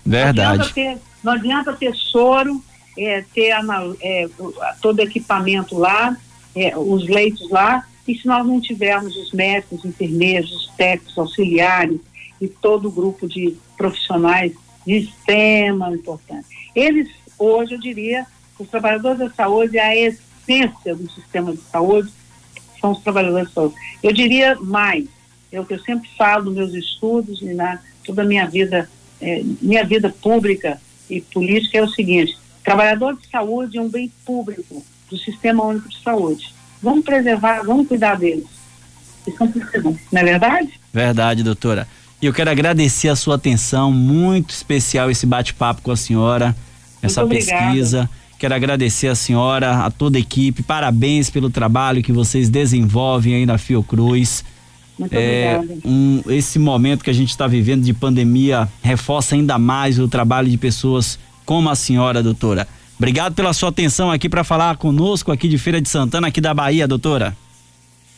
Verdade. 0.06 0.58
Não 0.58 0.64
adianta 0.64 0.74
ter, 0.74 0.98
não 1.24 1.34
adianta 1.34 1.74
ter 1.74 1.96
soro, 1.96 2.64
é, 2.98 3.24
ter 3.34 3.54
é, 4.02 4.30
todo 4.82 5.00
equipamento 5.00 5.78
lá, 5.78 6.16
é, 6.58 6.78
os 6.78 7.08
leitos 7.08 7.50
lá, 7.50 7.88
E 8.08 8.18
se 8.18 8.26
nós 8.26 8.46
não 8.46 8.60
tivermos 8.60 9.16
os 9.16 9.32
médicos, 9.32 9.84
enfermeiros, 9.84 10.52
os 10.52 10.68
técnicos, 10.78 11.18
auxiliares 11.18 12.00
e 12.40 12.48
todo 12.48 12.88
o 12.88 12.92
grupo 12.92 13.28
de 13.28 13.56
profissionais 13.76 14.54
de 14.86 14.98
extrema 15.00 15.92
importância. 15.92 16.56
Eles, 16.74 17.10
hoje, 17.38 17.74
eu 17.74 17.80
diria, 17.80 18.26
os 18.58 18.70
trabalhadores 18.70 19.20
da 19.20 19.30
saúde 19.30 19.78
a 19.78 19.96
essência 19.96 20.96
do 20.96 21.10
sistema 21.12 21.52
de 21.52 21.62
saúde, 21.70 22.10
são 22.80 22.92
os 22.92 23.00
trabalhadores 23.00 23.50
da 23.50 23.54
saúde. 23.54 23.76
Eu 24.02 24.14
diria 24.14 24.56
mais, 24.56 25.06
é 25.52 25.60
o 25.60 25.66
que 25.66 25.74
eu 25.74 25.80
sempre 25.80 26.10
falo 26.18 26.46
nos 26.46 26.56
meus 26.56 26.74
estudos 26.74 27.42
e 27.42 27.54
na 27.54 27.80
toda 28.06 28.22
a 28.22 28.26
minha 28.26 28.48
vida, 28.48 28.90
é, 29.20 29.42
minha 29.62 29.84
vida 29.84 30.10
pública 30.22 30.80
e 31.10 31.20
política 31.20 31.78
é 31.80 31.84
o 31.84 31.90
seguinte, 31.90 32.38
trabalhador 32.68 33.16
de 33.16 33.26
saúde 33.30 33.78
é 33.78 33.82
um 33.82 33.88
bem 33.88 34.12
público 34.26 34.84
do 35.10 35.18
Sistema 35.18 35.64
Único 35.64 35.88
de 35.88 36.04
Saúde. 36.04 36.54
Vamos 36.84 37.06
preservar, 37.06 37.64
vamos 37.64 37.88
cuidar 37.88 38.16
deles. 38.16 38.44
Isso 39.26 39.42
é 39.42 39.80
não 39.80 39.98
é 40.12 40.24
verdade? 40.24 40.70
Verdade, 40.94 41.44
doutora. 41.44 41.88
E 42.22 42.26
eu 42.26 42.34
quero 42.34 42.50
agradecer 42.50 43.08
a 43.08 43.16
sua 43.16 43.36
atenção, 43.36 43.90
muito 43.90 44.50
especial 44.50 45.10
esse 45.10 45.26
bate-papo 45.26 45.82
com 45.82 45.92
a 45.92 45.96
senhora, 45.96 46.54
essa 47.02 47.26
pesquisa. 47.26 48.10
Quero 48.38 48.54
agradecer 48.54 49.08
a 49.08 49.16
senhora, 49.16 49.86
a 49.86 49.90
toda 49.90 50.18
a 50.18 50.22
equipe, 50.22 50.62
parabéns 50.62 51.30
pelo 51.30 51.50
trabalho 51.50 52.04
que 52.04 52.12
vocês 52.12 52.50
desenvolvem 52.50 53.36
aí 53.36 53.46
na 53.46 53.58
Fiocruz. 53.58 54.44
Muito 55.00 55.14
é, 55.14 55.62
um, 55.86 56.22
esse 56.28 56.60
momento 56.60 57.04
que 57.04 57.10
a 57.10 57.14
gente 57.14 57.30
está 57.30 57.48
vivendo 57.48 57.84
de 57.84 57.94
pandemia 57.94 58.68
reforça 58.82 59.36
ainda 59.36 59.58
mais 59.58 60.00
o 60.00 60.08
trabalho 60.08 60.50
de 60.50 60.58
pessoas 60.58 61.18
como 61.48 61.70
a 61.70 61.76
senhora, 61.76 62.22
doutora. 62.22 62.68
Obrigado 62.98 63.34
pela 63.34 63.54
sua 63.54 63.70
atenção 63.70 64.12
aqui 64.12 64.28
para 64.28 64.44
falar 64.44 64.76
conosco 64.76 65.32
aqui 65.32 65.48
de 65.48 65.58
Feira 65.58 65.80
de 65.80 65.88
Santana, 65.88 66.28
aqui 66.28 66.42
da 66.42 66.54
Bahia, 66.54 66.86
doutora. 66.86 67.36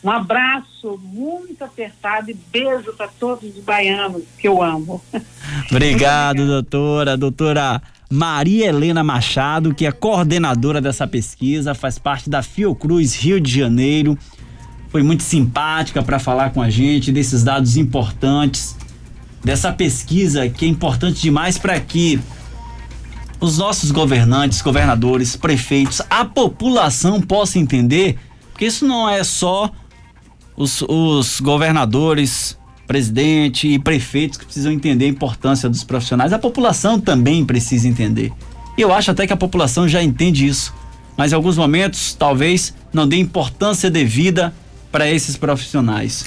Um 0.02 0.10
abraço 0.10 0.98
muito 1.00 1.62
apertado 1.62 2.28
e 2.30 2.36
beijo 2.50 2.92
para 2.94 3.06
todos 3.06 3.56
os 3.56 3.62
baianos 3.62 4.22
que 4.36 4.48
eu 4.48 4.60
amo. 4.60 5.00
Obrigado, 5.70 6.44
doutora. 6.44 7.16
Doutora 7.16 7.80
Maria 8.10 8.66
Helena 8.66 9.04
Machado, 9.04 9.72
que 9.74 9.86
é 9.86 9.92
coordenadora 9.92 10.80
dessa 10.80 11.06
pesquisa, 11.06 11.72
faz 11.72 11.98
parte 11.98 12.28
da 12.28 12.42
Fiocruz 12.42 13.14
Rio 13.14 13.40
de 13.40 13.52
Janeiro. 13.52 14.18
Foi 14.88 15.04
muito 15.04 15.22
simpática 15.22 16.02
para 16.02 16.18
falar 16.18 16.50
com 16.50 16.60
a 16.60 16.68
gente 16.68 17.12
desses 17.12 17.44
dados 17.44 17.76
importantes, 17.76 18.74
dessa 19.44 19.72
pesquisa 19.72 20.48
que 20.48 20.64
é 20.64 20.68
importante 20.68 21.22
demais 21.22 21.56
para 21.58 21.78
que 21.78 22.18
os 23.40 23.58
nossos 23.58 23.90
governantes, 23.90 24.60
governadores, 24.60 25.34
prefeitos, 25.34 26.02
a 26.10 26.24
população 26.24 27.20
possa 27.20 27.58
entender, 27.58 28.18
porque 28.52 28.66
isso 28.66 28.86
não 28.86 29.08
é 29.08 29.24
só 29.24 29.70
os, 30.56 30.82
os 30.82 31.40
governadores, 31.40 32.58
presidente 32.86 33.68
e 33.68 33.78
prefeitos 33.78 34.36
que 34.36 34.44
precisam 34.44 34.72
entender 34.72 35.06
a 35.06 35.08
importância 35.08 35.68
dos 35.68 35.84
profissionais, 35.84 36.32
a 36.32 36.38
população 36.38 37.00
também 37.00 37.44
precisa 37.44 37.88
entender. 37.88 38.32
E 38.76 38.82
eu 38.82 38.92
acho 38.92 39.10
até 39.10 39.26
que 39.26 39.32
a 39.32 39.36
população 39.36 39.88
já 39.88 40.02
entende 40.02 40.46
isso, 40.46 40.74
mas 41.16 41.32
em 41.32 41.34
alguns 41.34 41.56
momentos 41.56 42.14
talvez 42.14 42.74
não 42.92 43.06
dê 43.06 43.16
importância 43.16 43.90
devida 43.90 44.52
para 44.90 45.08
esses 45.08 45.36
profissionais. 45.36 46.24